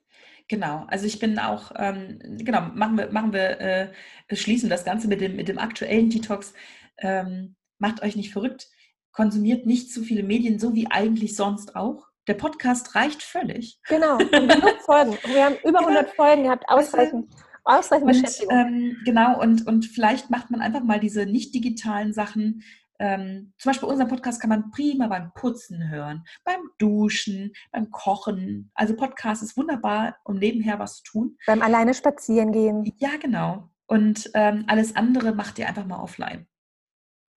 Genau, 0.47 0.85
also 0.87 1.05
ich 1.05 1.19
bin 1.19 1.37
auch, 1.39 1.71
ähm, 1.75 2.19
genau, 2.39 2.61
machen 2.73 2.97
wir, 2.97 3.11
machen 3.11 3.33
wir 3.33 3.59
äh, 3.59 3.87
schließen 4.31 4.69
das 4.69 4.78
Ganze 4.83 5.07
mit 5.07 5.21
dem, 5.21 5.35
mit 5.35 5.47
dem 5.47 5.59
aktuellen 5.59 6.09
Detox. 6.09 6.53
Ähm, 6.97 7.55
macht 7.77 8.01
euch 8.03 8.15
nicht 8.15 8.31
verrückt, 8.31 8.67
konsumiert 9.11 9.65
nicht 9.65 9.91
zu 9.91 10.03
viele 10.03 10.23
Medien, 10.23 10.59
so 10.59 10.75
wie 10.75 10.91
eigentlich 10.91 11.35
sonst 11.35 11.75
auch. 11.75 12.07
Der 12.27 12.33
Podcast 12.35 12.95
reicht 12.95 13.23
völlig. 13.23 13.79
Genau, 13.87 14.17
genug 14.17 14.81
Folgen. 14.81 15.17
Wir 15.25 15.45
haben 15.45 15.55
über 15.63 15.79
100 15.79 16.03
genau. 16.03 16.15
Folgen 16.15 16.43
gehabt, 16.43 16.65
ausreichend. 16.67 17.33
Ausreichend 17.63 18.07
Beschäftigung. 18.07 18.51
ähm, 18.51 18.97
genau, 19.05 19.39
und, 19.39 19.67
und 19.67 19.85
vielleicht 19.85 20.29
macht 20.29 20.49
man 20.49 20.61
einfach 20.61 20.83
mal 20.83 20.99
diese 20.99 21.25
nicht 21.25 21.53
digitalen 21.53 22.13
Sachen. 22.13 22.63
Ähm, 22.97 23.53
zum 23.57 23.69
Beispiel 23.69 23.87
unseren 23.87 24.09
Podcast 24.09 24.41
kann 24.41 24.49
man 24.49 24.71
prima 24.71 25.07
beim 25.07 25.31
Putzen 25.33 25.89
hören, 25.89 26.25
beim 26.43 26.59
Duschen, 26.77 27.53
beim 27.71 27.89
Kochen. 27.91 28.71
Also 28.73 28.95
Podcast 28.95 29.41
ist 29.41 29.55
wunderbar, 29.55 30.17
um 30.23 30.37
nebenher 30.37 30.79
was 30.79 30.97
zu 30.97 31.03
tun. 31.03 31.37
Beim 31.45 31.61
alleine 31.61 31.93
spazieren 31.93 32.51
gehen. 32.51 32.91
Ja, 32.97 33.11
genau. 33.21 33.69
Und 33.89 34.29
ähm, 34.35 34.65
alles 34.67 34.95
andere 34.95 35.33
macht 35.33 35.57
ihr 35.57 35.67
einfach 35.67 35.85
mal 35.85 35.99
offline. 35.99 36.47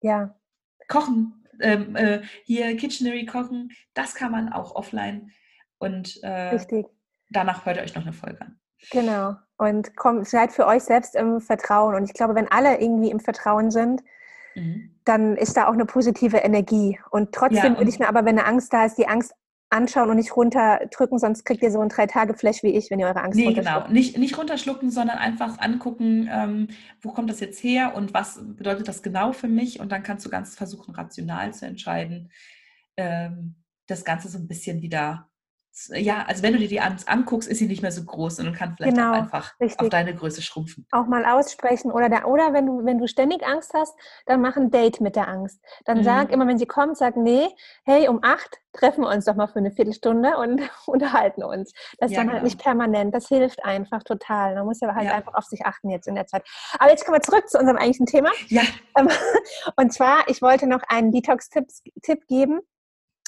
Ja. 0.01 0.35
Kochen, 0.87 1.43
ähm, 1.59 1.95
äh, 1.95 2.21
hier 2.43 2.77
Kitchenery 2.77 3.25
kochen, 3.25 3.71
das 3.95 4.13
kann 4.13 4.31
man 4.31 4.53
auch 4.53 4.75
offline. 4.75 5.31
Und 5.79 6.21
äh, 6.21 6.49
Richtig. 6.49 6.85
danach 7.31 7.65
hört 7.65 7.77
ihr 7.77 7.83
euch 7.83 7.95
noch 7.95 8.03
eine 8.03 8.13
Folge 8.13 8.39
an. 8.41 8.59
Genau. 8.91 9.35
Und 9.57 9.95
kommt, 9.95 10.27
seid 10.27 10.51
für 10.51 10.67
euch 10.67 10.83
selbst 10.83 11.15
im 11.15 11.41
Vertrauen. 11.41 11.95
Und 11.95 12.03
ich 12.03 12.13
glaube, 12.13 12.35
wenn 12.35 12.51
alle 12.51 12.79
irgendwie 12.79 13.09
im 13.09 13.19
Vertrauen 13.19 13.71
sind, 13.71 14.03
mhm. 14.53 14.95
dann 15.05 15.35
ist 15.35 15.57
da 15.57 15.67
auch 15.67 15.73
eine 15.73 15.85
positive 15.85 16.37
Energie. 16.37 16.99
Und 17.09 17.31
trotzdem 17.33 17.73
ja, 17.73 17.77
würde 17.79 17.89
ich 17.89 17.97
mir 17.97 18.09
aber, 18.09 18.25
wenn 18.25 18.37
eine 18.37 18.45
Angst 18.45 18.71
da 18.71 18.85
ist, 18.85 18.99
die 18.99 19.07
Angst 19.07 19.33
anschauen 19.73 20.09
und 20.09 20.17
nicht 20.17 20.35
runterdrücken, 20.35 21.19
sonst 21.19 21.43
kriegt 21.43 21.63
ihr 21.63 21.71
so 21.71 21.81
ein 21.81 21.89
Drei-Tage-Flash 21.89 22.63
wie 22.63 22.75
ich, 22.75 22.89
wenn 22.91 22.99
ihr 22.99 23.07
eure 23.07 23.21
Angst 23.21 23.37
Nee, 23.37 23.53
genau. 23.53 23.87
Nicht, 23.89 24.17
nicht 24.17 24.37
runterschlucken, 24.37 24.91
sondern 24.91 25.17
einfach 25.17 25.59
angucken, 25.59 26.29
ähm, 26.31 26.67
wo 27.01 27.11
kommt 27.11 27.29
das 27.29 27.39
jetzt 27.39 27.63
her 27.63 27.95
und 27.95 28.13
was 28.13 28.39
bedeutet 28.55 28.87
das 28.87 29.03
genau 29.03 29.33
für 29.33 29.47
mich? 29.47 29.79
Und 29.79 29.91
dann 29.91 30.03
kannst 30.03 30.25
du 30.25 30.29
ganz 30.29 30.55
versuchen, 30.55 30.93
rational 30.95 31.53
zu 31.53 31.65
entscheiden, 31.65 32.31
ähm, 32.97 33.55
das 33.87 34.05
Ganze 34.05 34.29
so 34.29 34.37
ein 34.37 34.47
bisschen 34.47 34.81
wieder 34.81 35.29
ja, 35.95 36.25
also 36.27 36.43
wenn 36.43 36.53
du 36.53 36.59
dir 36.59 36.67
die 36.67 36.79
anguckst, 36.79 37.49
ist 37.49 37.57
sie 37.57 37.67
nicht 37.67 37.81
mehr 37.81 37.91
so 37.91 38.03
groß 38.03 38.39
und 38.39 38.45
du 38.45 38.51
kannst 38.53 38.77
vielleicht 38.77 38.95
genau, 38.95 39.11
auch 39.11 39.15
einfach 39.15 39.59
richtig. 39.59 39.79
auf 39.79 39.89
deine 39.89 40.15
Größe 40.15 40.41
schrumpfen. 40.41 40.85
Auch 40.91 41.07
mal 41.07 41.25
aussprechen 41.25 41.91
oder 41.91 42.09
der, 42.09 42.27
oder 42.27 42.53
wenn 42.53 42.65
du 42.65 42.85
wenn 42.85 42.99
du 42.99 43.07
ständig 43.07 43.45
Angst 43.45 43.73
hast, 43.73 43.95
dann 44.25 44.41
mach 44.41 44.55
ein 44.55 44.71
Date 44.71 45.01
mit 45.01 45.15
der 45.15 45.27
Angst. 45.27 45.59
Dann 45.85 45.99
mhm. 45.99 46.03
sag 46.03 46.31
immer, 46.31 46.47
wenn 46.47 46.57
sie 46.57 46.65
kommt, 46.65 46.97
sag 46.97 47.17
nee, 47.17 47.47
hey 47.85 48.07
um 48.07 48.19
acht 48.23 48.59
treffen 48.73 49.01
wir 49.01 49.09
uns 49.09 49.25
doch 49.25 49.35
mal 49.35 49.47
für 49.47 49.59
eine 49.59 49.71
Viertelstunde 49.71 50.37
und 50.37 50.61
unterhalten 50.87 51.43
uns. 51.43 51.73
Das 51.99 52.11
ist 52.11 52.17
ja, 52.17 52.21
dann 52.21 52.29
halt 52.29 52.39
genau. 52.39 52.43
nicht 52.43 52.59
permanent. 52.59 53.13
Das 53.13 53.27
hilft 53.27 53.63
einfach 53.63 54.03
total. 54.03 54.55
Man 54.55 54.65
muss 54.65 54.81
ja 54.81 54.93
halt 54.93 55.05
ja. 55.05 55.13
einfach 55.13 55.35
auf 55.35 55.45
sich 55.45 55.65
achten 55.65 55.89
jetzt 55.89 56.07
in 56.07 56.15
der 56.15 56.27
Zeit. 56.27 56.43
Aber 56.79 56.89
jetzt 56.89 57.05
kommen 57.05 57.17
wir 57.17 57.21
zurück 57.21 57.47
zu 57.47 57.59
unserem 57.59 57.77
eigentlichen 57.77 58.07
Thema. 58.07 58.31
Ja. 58.47 58.63
Und 59.75 59.93
zwar, 59.93 60.27
ich 60.27 60.41
wollte 60.41 60.67
noch 60.67 60.81
einen 60.87 61.11
Detox-Tipp 61.11 62.27
geben 62.27 62.61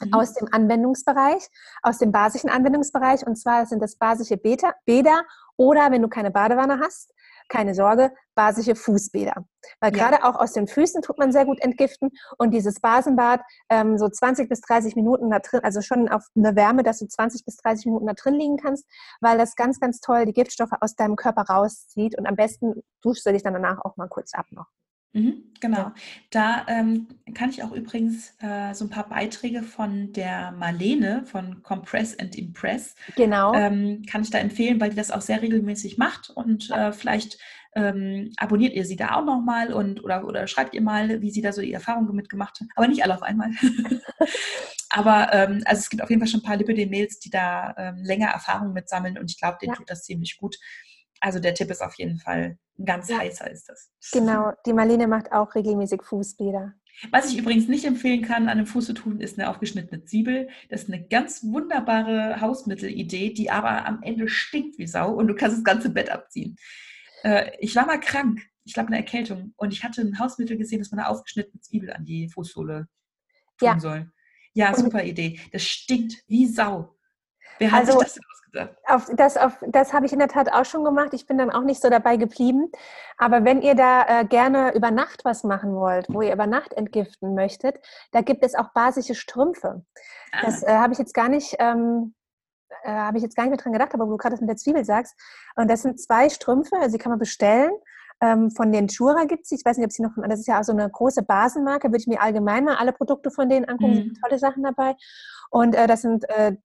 mhm. 0.02 0.14
aus 0.14 0.34
dem 0.34 0.48
Anwendungsbereich, 0.52 1.48
aus 1.82 1.98
dem 1.98 2.12
basischen 2.12 2.50
Anwendungsbereich. 2.50 3.26
Und 3.26 3.36
zwar 3.38 3.66
sind 3.66 3.82
das 3.82 3.98
basische 3.98 4.38
Beta, 4.38 4.74
Bäder 4.86 5.24
oder 5.58 5.92
wenn 5.92 6.02
du 6.02 6.10
keine 6.10 6.32
Badewanne 6.32 6.80
hast, 6.80 7.14
keine 7.48 7.76
Sorge, 7.76 8.12
basische 8.34 8.76
Fußbäder. 8.76 9.46
Weil 9.80 9.96
ja. 9.96 10.10
gerade 10.10 10.24
auch 10.24 10.36
aus 10.36 10.54
den 10.54 10.68
Füßen 10.68 11.02
tut 11.02 11.18
man 11.18 11.32
sehr 11.32 11.46
gut 11.46 11.60
entgiften 11.60 12.10
und 12.38 12.52
dieses 12.52 12.80
Basenbad 12.80 13.42
ähm, 13.70 13.98
so 13.98 14.10
20 14.10 14.50
bis 14.50 14.62
30 14.62 14.96
Minuten 14.96 15.30
da 15.30 15.40
drin, 15.40 15.62
also 15.64 15.82
schon 15.82 16.10
auf 16.10 16.24
eine 16.36 16.56
Wärme, 16.56 16.84
dass 16.84 17.00
du 17.00 17.08
20 17.08 17.46
bis 17.46 17.58
30 17.58 17.86
Minuten 17.86 18.08
da 18.08 18.14
drin 18.14 18.36
liegen 18.36 18.58
kannst, 18.58 18.86
weil 19.22 19.38
das 19.38 19.56
ganz, 19.56 19.80
ganz 19.80 20.00
toll 20.00 20.26
die 20.26 20.34
Giftstoffe 20.34 20.74
aus 20.82 20.96
deinem 20.96 21.16
Körper 21.16 21.44
rauszieht 21.44 22.18
und 22.18 22.26
am 22.26 22.36
besten 22.36 22.84
duschst 23.02 23.26
du 23.26 23.32
dich 23.32 23.44
dann 23.44 23.54
danach 23.54 23.84
auch 23.84 23.96
mal 23.98 24.08
kurz 24.08 24.34
ab 24.34 24.48
noch. 24.52 24.68
Mhm, 25.16 25.46
genau. 25.62 25.94
Da 26.30 26.66
ähm, 26.68 27.08
kann 27.34 27.50
ich 27.50 27.64
auch 27.64 27.72
übrigens 27.72 28.34
äh, 28.42 28.74
so 28.74 28.84
ein 28.84 28.90
paar 28.90 29.08
Beiträge 29.08 29.64
von 29.64 30.12
der 30.12 30.52
Marlene 30.52 31.24
von 31.26 31.64
Compress 31.64 32.20
and 32.20 32.38
Impress. 32.38 32.96
Genau. 33.16 33.54
Ähm, 33.54 34.04
kann 34.12 34.24
ich 34.24 34.30
da 34.30 34.40
empfehlen, 34.40 34.82
weil 34.82 34.90
die 34.90 34.98
das 34.98 35.12
auch 35.12 35.22
sehr 35.22 35.42
regelmäßig 35.42 35.98
macht 35.98 36.32
und 36.32 36.70
äh, 36.70 36.92
vielleicht 36.92 37.38
ähm, 37.76 38.34
abonniert 38.36 38.74
ihr 38.74 38.86
sie 38.86 38.98
da 38.98 39.16
auch 39.16 39.26
nochmal 39.26 39.72
und 39.72 40.04
oder, 40.04 40.26
oder 40.26 40.48
schreibt 40.48 40.74
ihr 40.74 40.82
mal, 40.82 41.22
wie 41.22 41.32
sie 41.32 41.42
da 41.42 41.54
so 41.54 41.62
die 41.62 41.74
Erfahrungen 41.74 42.14
mitgemacht 42.14 42.60
hat. 42.60 42.68
Aber 42.76 42.90
nicht 42.90 43.04
alle 43.04 43.16
auf 43.16 43.24
einmal. 43.24 43.52
Aber 44.90 45.34
ähm, 45.34 45.62
also 45.66 45.80
es 45.80 45.90
gibt 45.90 46.04
auf 46.04 46.10
jeden 46.10 46.22
Fall 46.22 46.30
schon 46.30 46.42
ein 46.42 46.46
paar 46.46 46.58
Lipidem-Mails, 46.58 47.20
die 47.20 47.30
da 47.30 47.74
ähm, 47.78 48.04
länger 48.04 48.30
Erfahrung 48.30 48.74
mitsammeln 48.74 49.18
und 49.18 49.32
ich 49.32 49.38
glaube, 49.38 49.58
denen 49.62 49.74
ja. 49.74 49.78
tut 49.78 49.90
das 49.90 50.04
ziemlich 50.04 50.38
gut. 50.38 50.58
Also 51.26 51.40
der 51.40 51.56
Tipp 51.56 51.72
ist 51.72 51.82
auf 51.82 51.96
jeden 51.96 52.20
Fall 52.20 52.60
ganz 52.86 53.10
ja. 53.10 53.18
heißer 53.18 53.50
ist 53.50 53.68
das. 53.68 53.90
Genau, 54.12 54.54
die 54.68 54.74
Marlene 54.74 55.08
macht 55.08 55.32
auch 55.32 55.56
regelmäßig 55.56 56.04
Fußbäder. 56.04 56.76
Was 57.10 57.32
ich 57.32 57.40
übrigens 57.40 57.68
nicht 57.68 57.84
empfehlen 57.84 58.22
kann, 58.22 58.44
an 58.44 58.50
einem 58.50 58.68
Fuß 58.68 58.86
zu 58.86 58.94
tun, 58.94 59.20
ist 59.20 59.40
eine 59.40 59.50
aufgeschnittene 59.50 60.06
Zwiebel. 60.06 60.50
Das 60.70 60.84
ist 60.84 60.94
eine 60.94 61.04
ganz 61.08 61.44
wunderbare 61.44 62.42
Hausmittelidee, 62.42 63.34
die 63.34 63.50
aber 63.50 63.88
am 63.88 64.04
Ende 64.04 64.28
stinkt 64.28 64.78
wie 64.78 64.86
Sau 64.86 65.14
und 65.14 65.26
du 65.26 65.34
kannst 65.34 65.58
das 65.58 65.64
ganze 65.64 65.90
Bett 65.90 66.12
abziehen. 66.12 66.58
Äh, 67.24 67.54
ich 67.60 67.76
war 67.76 67.88
mal 67.88 68.00
krank, 68.00 68.44
ich 68.64 68.76
glaube 68.76 68.90
eine 68.90 68.98
Erkältung, 68.98 69.56
und 69.58 69.74
ich 69.74 69.84
hatte 69.84 70.02
ein 70.02 70.20
Hausmittel 70.20 70.58
gesehen, 70.58 70.78
dass 70.78 70.92
man 70.92 71.00
eine 71.00 71.10
aufgeschnittene 71.10 71.60
Zwiebel 71.60 71.92
an 71.92 72.06
die 72.06 72.30
Fußsohle 72.30 72.88
tun 73.58 73.68
ja. 73.68 73.80
soll. 73.80 74.12
Ja, 74.54 74.76
super 74.76 75.04
Idee. 75.04 75.40
Das 75.52 75.64
stinkt 75.64 76.24
wie 76.28 76.46
Sau. 76.46 76.96
Wer 77.58 77.72
hat 77.72 77.88
also, 77.88 78.00
sich 78.00 78.10
das 78.10 78.20
Auf 78.88 79.10
das, 79.16 79.38
auf, 79.38 79.58
das 79.68 79.94
habe 79.94 80.06
ich 80.06 80.14
in 80.14 80.20
der 80.20 80.28
Tat 80.28 80.52
auch 80.52 80.66
schon 80.66 80.84
gemacht. 80.84 81.14
Ich 81.14 81.28
bin 81.28 81.38
dann 81.38 81.52
auch 81.52 81.64
nicht 81.64 81.82
so 81.82 81.90
dabei 81.90 82.18
geblieben. 82.18 82.72
Aber 83.18 83.44
wenn 83.44 83.62
ihr 83.62 83.76
da 83.76 84.22
äh, 84.22 84.26
gerne 84.26 84.74
über 84.76 84.92
Nacht 84.92 85.26
was 85.26 85.44
machen 85.44 85.76
wollt, 85.76 86.08
wo 86.10 86.22
ihr 86.22 86.34
über 86.34 86.48
Nacht 86.48 86.74
entgiften 86.74 87.36
möchtet, 87.36 87.80
da 88.12 88.22
gibt 88.22 88.44
es 88.44 88.56
auch 88.56 88.72
basische 88.74 89.16
Strümpfe. 89.16 89.84
Ah. 90.32 90.42
Das 90.44 90.64
äh, 90.64 90.74
habe 90.74 90.94
ich 90.94 91.00
jetzt 91.00 91.14
gar 91.14 91.30
nicht. 91.30 91.56
Ähm, 91.60 92.14
äh, 92.84 92.92
habe 92.92 93.18
ich 93.18 93.24
jetzt 93.24 93.36
gar 93.36 93.44
nicht 93.44 93.52
mehr 93.52 93.58
dran 93.58 93.74
gedacht, 93.74 93.94
aber 93.94 94.06
wo 94.08 94.12
du 94.12 94.18
gerade 94.18 94.34
das 94.34 94.42
mit 94.42 94.50
der 94.50 94.58
Zwiebel 94.58 94.86
sagst. 94.86 95.16
Und 95.56 95.70
das 95.70 95.82
sind 95.82 96.00
zwei 96.00 96.30
Strümpfe, 96.30 96.76
also 96.78 96.98
die 96.98 97.02
kann 97.02 97.12
man 97.12 97.20
bestellen. 97.20 97.72
Ähm, 98.22 98.50
von 98.52 98.72
den 98.72 98.88
Chura 98.88 99.26
gibt 99.26 99.44
es, 99.44 99.52
ich 99.52 99.66
weiß 99.66 99.78
nicht, 99.78 99.86
ob 99.86 99.92
sie 99.92 100.02
noch, 100.02 100.12
das 100.28 100.40
ist 100.40 100.48
ja 100.48 100.60
auch 100.60 100.64
so 100.64 100.72
eine 100.72 100.90
große 100.90 101.24
Basenmarke, 101.24 101.90
würde 101.90 101.98
ich 101.98 102.08
mir 102.08 102.22
allgemein 102.22 102.64
mal 102.64 102.76
alle 102.76 102.94
Produkte 102.94 103.30
von 103.30 103.50
denen 103.50 103.66
angucken, 103.66 103.92
mhm. 103.92 104.04
sind 104.04 104.22
tolle 104.22 104.40
Sachen 104.40 104.64
dabei. 104.64 104.96
Und 105.50 105.76
äh, 105.76 105.88
das 105.88 106.02
sind 106.02 106.28
äh, 106.30 106.56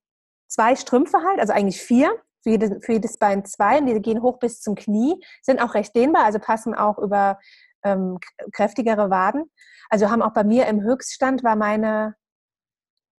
zwei 0.50 0.76
Strümpfe 0.76 1.18
halt, 1.26 1.40
also 1.40 1.52
eigentlich 1.52 1.80
vier, 1.80 2.12
für 2.42 2.50
jedes, 2.50 2.84
für 2.84 2.92
jedes 2.92 3.18
Bein 3.18 3.44
zwei 3.44 3.78
und 3.78 3.86
die 3.86 4.00
gehen 4.00 4.22
hoch 4.22 4.38
bis 4.38 4.60
zum 4.60 4.74
Knie, 4.74 5.22
sind 5.42 5.60
auch 5.60 5.74
recht 5.74 5.94
dehnbar, 5.94 6.24
also 6.24 6.38
passen 6.38 6.74
auch 6.74 6.98
über 6.98 7.38
ähm, 7.82 8.18
kräftigere 8.52 9.10
Waden. 9.10 9.50
Also 9.88 10.10
haben 10.10 10.22
auch 10.22 10.32
bei 10.32 10.44
mir 10.44 10.66
im 10.66 10.82
Höchststand 10.82 11.42
war 11.42 11.56
meine 11.56 12.14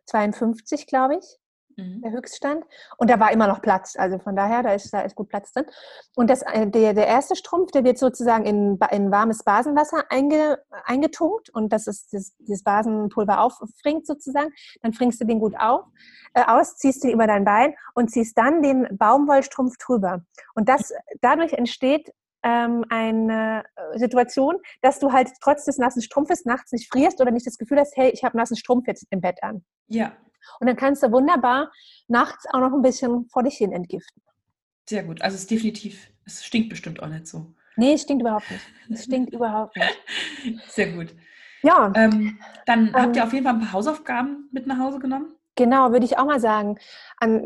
52, 0.05 0.87
glaube 0.87 1.17
ich 1.17 1.40
mhm. 1.81 2.01
der 2.01 2.11
Höchststand. 2.11 2.63
Und 2.97 3.09
da 3.09 3.19
war 3.19 3.31
immer 3.31 3.47
noch 3.47 3.61
Platz. 3.61 3.95
Also 3.97 4.19
von 4.19 4.35
daher, 4.35 4.63
da 4.63 4.73
ist, 4.73 4.93
da 4.93 5.01
ist 5.01 5.15
gut 5.15 5.29
Platz 5.29 5.51
drin. 5.53 5.65
Und 6.15 6.29
das, 6.29 6.41
äh, 6.43 6.67
der, 6.67 6.93
der 6.93 7.07
erste 7.07 7.35
Strumpf, 7.35 7.71
der 7.71 7.83
wird 7.83 7.97
sozusagen 7.97 8.45
in, 8.45 8.79
in 8.91 9.11
warmes 9.11 9.43
Basenwasser 9.43 10.03
einge, 10.09 10.59
eingetunkt 10.85 11.49
und 11.49 11.73
das 11.73 11.87
ist 11.87 12.13
das, 12.13 12.33
das 12.39 12.63
Basenpulver 12.63 13.41
auffringt 13.41 14.05
sozusagen. 14.05 14.51
Dann 14.81 14.93
fringst 14.93 15.19
du 15.21 15.25
den 15.25 15.39
gut 15.39 15.55
auf, 15.59 15.85
äh, 16.33 16.43
aus, 16.45 16.77
ziehst 16.77 17.03
den 17.03 17.11
über 17.11 17.27
dein 17.27 17.45
Bein 17.45 17.75
und 17.93 18.11
ziehst 18.11 18.37
dann 18.37 18.61
den 18.61 18.87
Baumwollstrumpf 18.97 19.77
drüber. 19.77 20.23
Und 20.55 20.69
das, 20.69 20.93
dadurch 21.21 21.53
entsteht 21.53 22.11
ähm, 22.43 22.85
eine 22.89 23.63
äh, 23.75 23.99
Situation, 23.99 24.57
dass 24.81 24.99
du 24.99 25.11
halt 25.11 25.31
trotz 25.41 25.65
des 25.65 25.77
nassen 25.77 26.01
Strumpfes 26.01 26.45
nachts 26.45 26.71
nicht 26.71 26.91
frierst 26.91 27.21
oder 27.21 27.31
nicht 27.31 27.45
das 27.45 27.57
Gefühl 27.57 27.79
hast, 27.79 27.95
hey, 27.95 28.09
ich 28.09 28.23
habe 28.23 28.37
nassen 28.37 28.55
Strumpf 28.57 28.87
jetzt 28.87 29.05
im 29.09 29.21
Bett 29.21 29.41
an. 29.43 29.63
Ja. 29.87 30.13
Und 30.59 30.67
dann 30.67 30.75
kannst 30.75 31.03
du 31.03 31.11
wunderbar 31.11 31.71
nachts 32.07 32.45
auch 32.51 32.59
noch 32.59 32.73
ein 32.73 32.81
bisschen 32.81 33.27
vor 33.29 33.43
dich 33.43 33.55
hin 33.55 33.71
entgiften. 33.71 34.21
Sehr 34.87 35.03
gut. 35.03 35.21
Also 35.21 35.35
es 35.35 35.41
ist 35.41 35.51
definitiv, 35.51 36.11
es 36.25 36.43
stinkt 36.43 36.69
bestimmt 36.69 37.01
auch 37.01 37.07
nicht 37.07 37.27
so. 37.27 37.53
Nee, 37.77 37.93
es 37.93 38.01
stinkt 38.01 38.21
überhaupt 38.21 38.49
nicht. 38.51 38.65
Es 38.89 39.03
stinkt 39.05 39.33
überhaupt 39.33 39.75
nicht. 39.77 39.99
Sehr 40.69 40.91
gut. 40.91 41.15
Ja. 41.63 41.91
Ähm, 41.95 42.39
dann 42.65 42.87
ähm, 42.87 42.93
habt 42.93 43.15
ihr 43.15 43.23
auf 43.23 43.33
jeden 43.33 43.45
Fall 43.45 43.53
ein 43.53 43.59
paar 43.59 43.73
Hausaufgaben 43.73 44.49
mit 44.51 44.67
nach 44.67 44.79
Hause 44.79 44.99
genommen? 44.99 45.33
Genau, 45.61 45.91
würde 45.91 46.05
ich 46.05 46.17
auch 46.17 46.25
mal 46.25 46.39
sagen. 46.39 46.79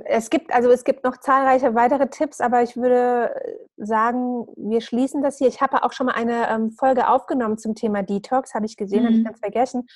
Es 0.06 0.30
gibt, 0.30 0.54
also 0.54 0.72
es 0.72 0.86
gibt 0.86 1.04
noch 1.04 1.18
zahlreiche 1.18 1.76
weitere 1.76 2.08
Tipps, 2.08 2.40
aber 2.40 2.64
ich 2.64 2.78
würde 2.78 3.30
sagen, 3.76 4.48
wir 4.56 4.80
schließen 4.80 5.22
das 5.22 5.38
hier. 5.38 5.50
Ich 5.50 5.60
habe 5.60 5.84
auch 5.84 5.92
schon 5.92 6.06
mal 6.06 6.16
eine 6.16 6.48
ähm, 6.48 6.72
Folge 6.72 7.10
aufgenommen 7.10 7.58
zum 7.58 7.76
Thema 7.76 8.04
Detox, 8.04 8.54
habe 8.54 8.68
ich 8.68 8.78
gesehen, 8.78 9.02
mhm. 9.02 9.08
habe 9.08 9.18
ich 9.18 9.26
ganz 9.26 9.40
vergessen. 9.40 9.88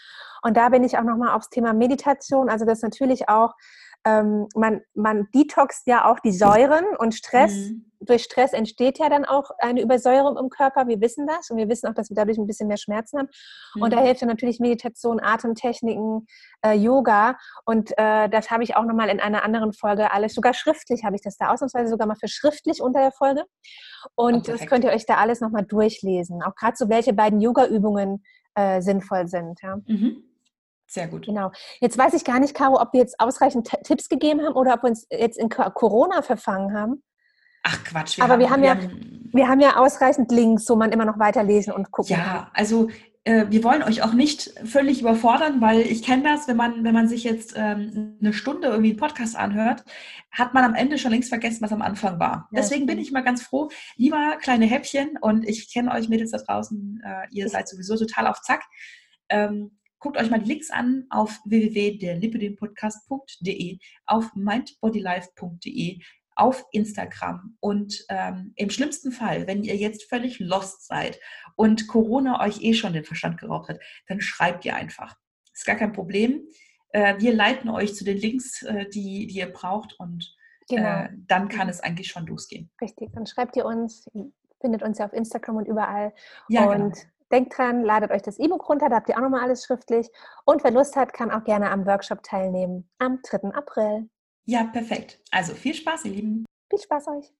Und 0.41 0.57
da 0.57 0.67
bin 0.67 0.83
ich 0.83 0.97
auch 0.97 1.03
nochmal 1.03 1.33
aufs 1.33 1.49
Thema 1.49 1.71
Meditation. 1.71 2.49
Also 2.49 2.65
das 2.65 2.81
natürlich 2.81 3.29
auch 3.29 3.53
ähm, 4.05 4.47
man, 4.55 4.81
man 4.93 5.27
detoxt 5.33 5.87
ja 5.87 6.09
auch 6.09 6.19
die 6.19 6.31
Säuren 6.31 6.85
und 6.97 7.13
Stress. 7.13 7.53
Mhm. 7.53 7.85
Durch 8.01 8.23
Stress 8.23 8.53
entsteht 8.53 8.97
ja 8.97 9.09
dann 9.09 9.25
auch 9.25 9.51
eine 9.57 9.81
Übersäuerung 9.81 10.37
im 10.37 10.49
Körper. 10.49 10.87
Wir 10.87 11.01
wissen 11.01 11.27
das 11.27 11.49
und 11.49 11.57
wir 11.57 11.67
wissen 11.67 11.87
auch, 11.87 11.93
dass 11.93 12.09
wir 12.09 12.15
dadurch 12.15 12.37
ein 12.37 12.47
bisschen 12.47 12.69
mehr 12.69 12.77
Schmerzen 12.77 13.19
haben. 13.19 13.29
Mhm. 13.75 13.81
Und 13.81 13.93
da 13.93 13.99
mhm. 13.99 14.05
hilft 14.05 14.21
ja 14.21 14.27
natürlich 14.27 14.59
Meditation, 14.59 15.19
Atemtechniken, 15.19 16.25
äh, 16.65 16.73
Yoga. 16.73 17.37
Und 17.65 17.91
äh, 17.97 18.29
das 18.29 18.51
habe 18.51 18.63
ich 18.63 18.77
auch 18.77 18.85
nochmal 18.85 19.09
in 19.09 19.19
einer 19.19 19.43
anderen 19.43 19.73
Folge 19.73 20.11
alles, 20.11 20.33
sogar 20.33 20.53
schriftlich 20.53 21.03
habe 21.03 21.17
ich 21.17 21.21
das 21.21 21.35
da 21.35 21.51
ausnahmsweise 21.51 21.89
sogar 21.89 22.07
mal 22.07 22.15
für 22.15 22.29
schriftlich 22.29 22.81
unter 22.81 23.01
der 23.01 23.11
Folge. 23.11 23.43
Und 24.15 24.47
oh, 24.47 24.51
das 24.51 24.65
könnt 24.65 24.85
ihr 24.85 24.91
euch 24.91 25.05
da 25.05 25.15
alles 25.15 25.41
nochmal 25.41 25.65
durchlesen. 25.65 26.41
Auch 26.41 26.55
gerade 26.55 26.77
so, 26.77 26.87
welche 26.87 27.13
beiden 27.13 27.41
Yoga-Übungen 27.41 28.23
äh, 28.55 28.81
sinnvoll 28.81 29.27
sind. 29.27 29.59
Ja. 29.61 29.77
Mhm. 29.85 30.28
Sehr 30.89 31.07
gut. 31.07 31.27
Genau. 31.27 31.51
Jetzt 31.79 31.97
weiß 31.97 32.15
ich 32.15 32.23
gar 32.23 32.39
nicht, 32.39 32.55
Caro, 32.55 32.81
ob 32.81 32.93
wir 32.93 32.99
jetzt 32.99 33.19
ausreichend 33.19 33.69
Tipps 33.83 34.09
gegeben 34.09 34.41
haben 34.41 34.55
oder 34.55 34.73
ob 34.73 34.83
wir 34.83 34.89
uns 34.89 35.05
jetzt 35.11 35.37
in 35.37 35.47
Corona 35.49 36.23
verfangen 36.23 36.73
haben. 36.73 37.03
Ach 37.63 37.83
Quatsch. 37.83 38.17
Wir 38.17 38.23
Aber 38.23 38.33
haben, 38.33 38.39
wir, 38.39 38.49
haben 38.49 38.63
ja, 38.63 38.77
wir 39.31 39.47
haben 39.47 39.59
ja 39.59 39.75
ausreichend 39.77 40.31
Links, 40.31 40.67
wo 40.67 40.75
man 40.75 40.91
immer 40.91 41.05
noch 41.05 41.19
weiterlesen 41.19 41.73
und 41.73 41.91
gucken 41.91 42.15
ja, 42.15 42.23
kann. 42.23 42.35
Ja, 42.35 42.51
also 42.53 42.89
äh, 43.23 43.45
wir 43.49 43.63
wollen 43.63 43.83
euch 43.83 44.01
auch 44.01 44.13
nicht 44.13 44.51
völlig 44.65 45.01
überfordern, 45.01 45.61
weil 45.61 45.81
ich 45.81 46.01
kenne 46.01 46.23
das, 46.23 46.47
wenn 46.47 46.57
man, 46.57 46.83
wenn 46.83 46.93
man 46.93 47.07
sich 47.07 47.23
jetzt 47.23 47.53
ähm, 47.55 48.17
eine 48.19 48.33
Stunde 48.33 48.69
irgendwie 48.69 48.89
einen 48.89 48.99
Podcast 48.99 49.35
anhört, 49.35 49.83
hat 50.31 50.55
man 50.55 50.63
am 50.63 50.73
Ende 50.73 50.97
schon 50.97 51.11
längst 51.11 51.29
vergessen, 51.29 51.61
was 51.61 51.71
am 51.71 51.83
Anfang 51.83 52.19
war. 52.19 52.47
Ja, 52.51 52.61
Deswegen 52.61 52.87
bin 52.87 52.97
ich 52.97 53.11
mal 53.11 53.21
ganz 53.21 53.43
froh. 53.43 53.69
Lieber 53.95 54.37
kleine 54.41 54.65
Häppchen 54.65 55.17
und 55.21 55.47
ich 55.47 55.71
kenne 55.71 55.91
euch 55.91 56.09
Mädels 56.09 56.31
da 56.31 56.39
draußen, 56.39 56.99
äh, 57.05 57.27
ihr 57.29 57.47
seid 57.49 57.67
sowieso 57.67 57.95
total 57.95 58.25
auf 58.25 58.41
Zack. 58.41 58.63
Ähm, 59.29 59.78
Guckt 59.99 60.17
euch 60.17 60.29
mal 60.29 60.39
die 60.39 60.49
Links 60.49 60.69
an 60.71 61.05
auf 61.09 61.39
www.derlipidempodcast.de, 61.45 63.79
auf 64.05 64.33
mindbodylife.de, 64.33 65.99
auf 66.35 66.65
Instagram. 66.71 67.57
Und 67.59 68.05
ähm, 68.09 68.53
im 68.55 68.69
schlimmsten 68.69 69.11
Fall, 69.11 69.45
wenn 69.45 69.63
ihr 69.63 69.75
jetzt 69.75 70.07
völlig 70.09 70.39
lost 70.39 70.87
seid 70.87 71.19
und 71.55 71.87
Corona 71.87 72.41
euch 72.41 72.61
eh 72.61 72.73
schon 72.73 72.93
den 72.93 73.03
Verstand 73.03 73.39
geraubt 73.39 73.69
hat, 73.69 73.79
dann 74.07 74.21
schreibt 74.21 74.65
ihr 74.65 74.75
einfach. 74.75 75.15
Ist 75.53 75.65
gar 75.65 75.75
kein 75.75 75.91
Problem. 75.91 76.47
Äh, 76.91 77.19
wir 77.19 77.33
leiten 77.33 77.69
euch 77.69 77.93
zu 77.93 78.05
den 78.05 78.17
Links, 78.17 78.63
äh, 78.63 78.87
die, 78.89 79.27
die 79.27 79.39
ihr 79.39 79.51
braucht 79.51 79.99
und 79.99 80.33
genau. 80.69 81.03
äh, 81.03 81.09
dann 81.27 81.49
kann 81.49 81.67
es 81.67 81.81
eigentlich 81.81 82.07
schon 82.07 82.25
losgehen. 82.25 82.71
Richtig, 82.81 83.09
dann 83.13 83.25
schreibt 83.25 83.57
ihr 83.57 83.65
uns, 83.65 84.09
findet 84.61 84.81
uns 84.81 84.97
ja 84.97 85.05
auf 85.05 85.13
Instagram 85.13 85.57
und 85.57 85.67
überall. 85.67 86.13
Ja, 86.47 86.69
und 86.69 86.93
genau. 86.93 87.09
Denkt 87.31 87.57
dran, 87.57 87.83
ladet 87.83 88.11
euch 88.11 88.23
das 88.23 88.39
E-Book 88.39 88.67
runter, 88.67 88.89
da 88.89 88.97
habt 88.97 89.09
ihr 89.09 89.15
auch 89.15 89.21
nochmal 89.21 89.43
alles 89.43 89.63
schriftlich. 89.63 90.09
Und 90.45 90.63
wer 90.63 90.71
Lust 90.71 90.95
hat, 90.95 91.13
kann 91.13 91.31
auch 91.31 91.43
gerne 91.43 91.69
am 91.69 91.85
Workshop 91.85 92.23
teilnehmen 92.23 92.89
am 92.97 93.19
3. 93.21 93.53
April. 93.53 94.09
Ja, 94.45 94.63
perfekt. 94.63 95.21
Also 95.31 95.53
viel 95.53 95.75
Spaß, 95.75 96.05
ihr 96.05 96.11
Lieben. 96.11 96.45
Viel 96.69 96.79
Spaß 96.79 97.07
euch. 97.09 97.31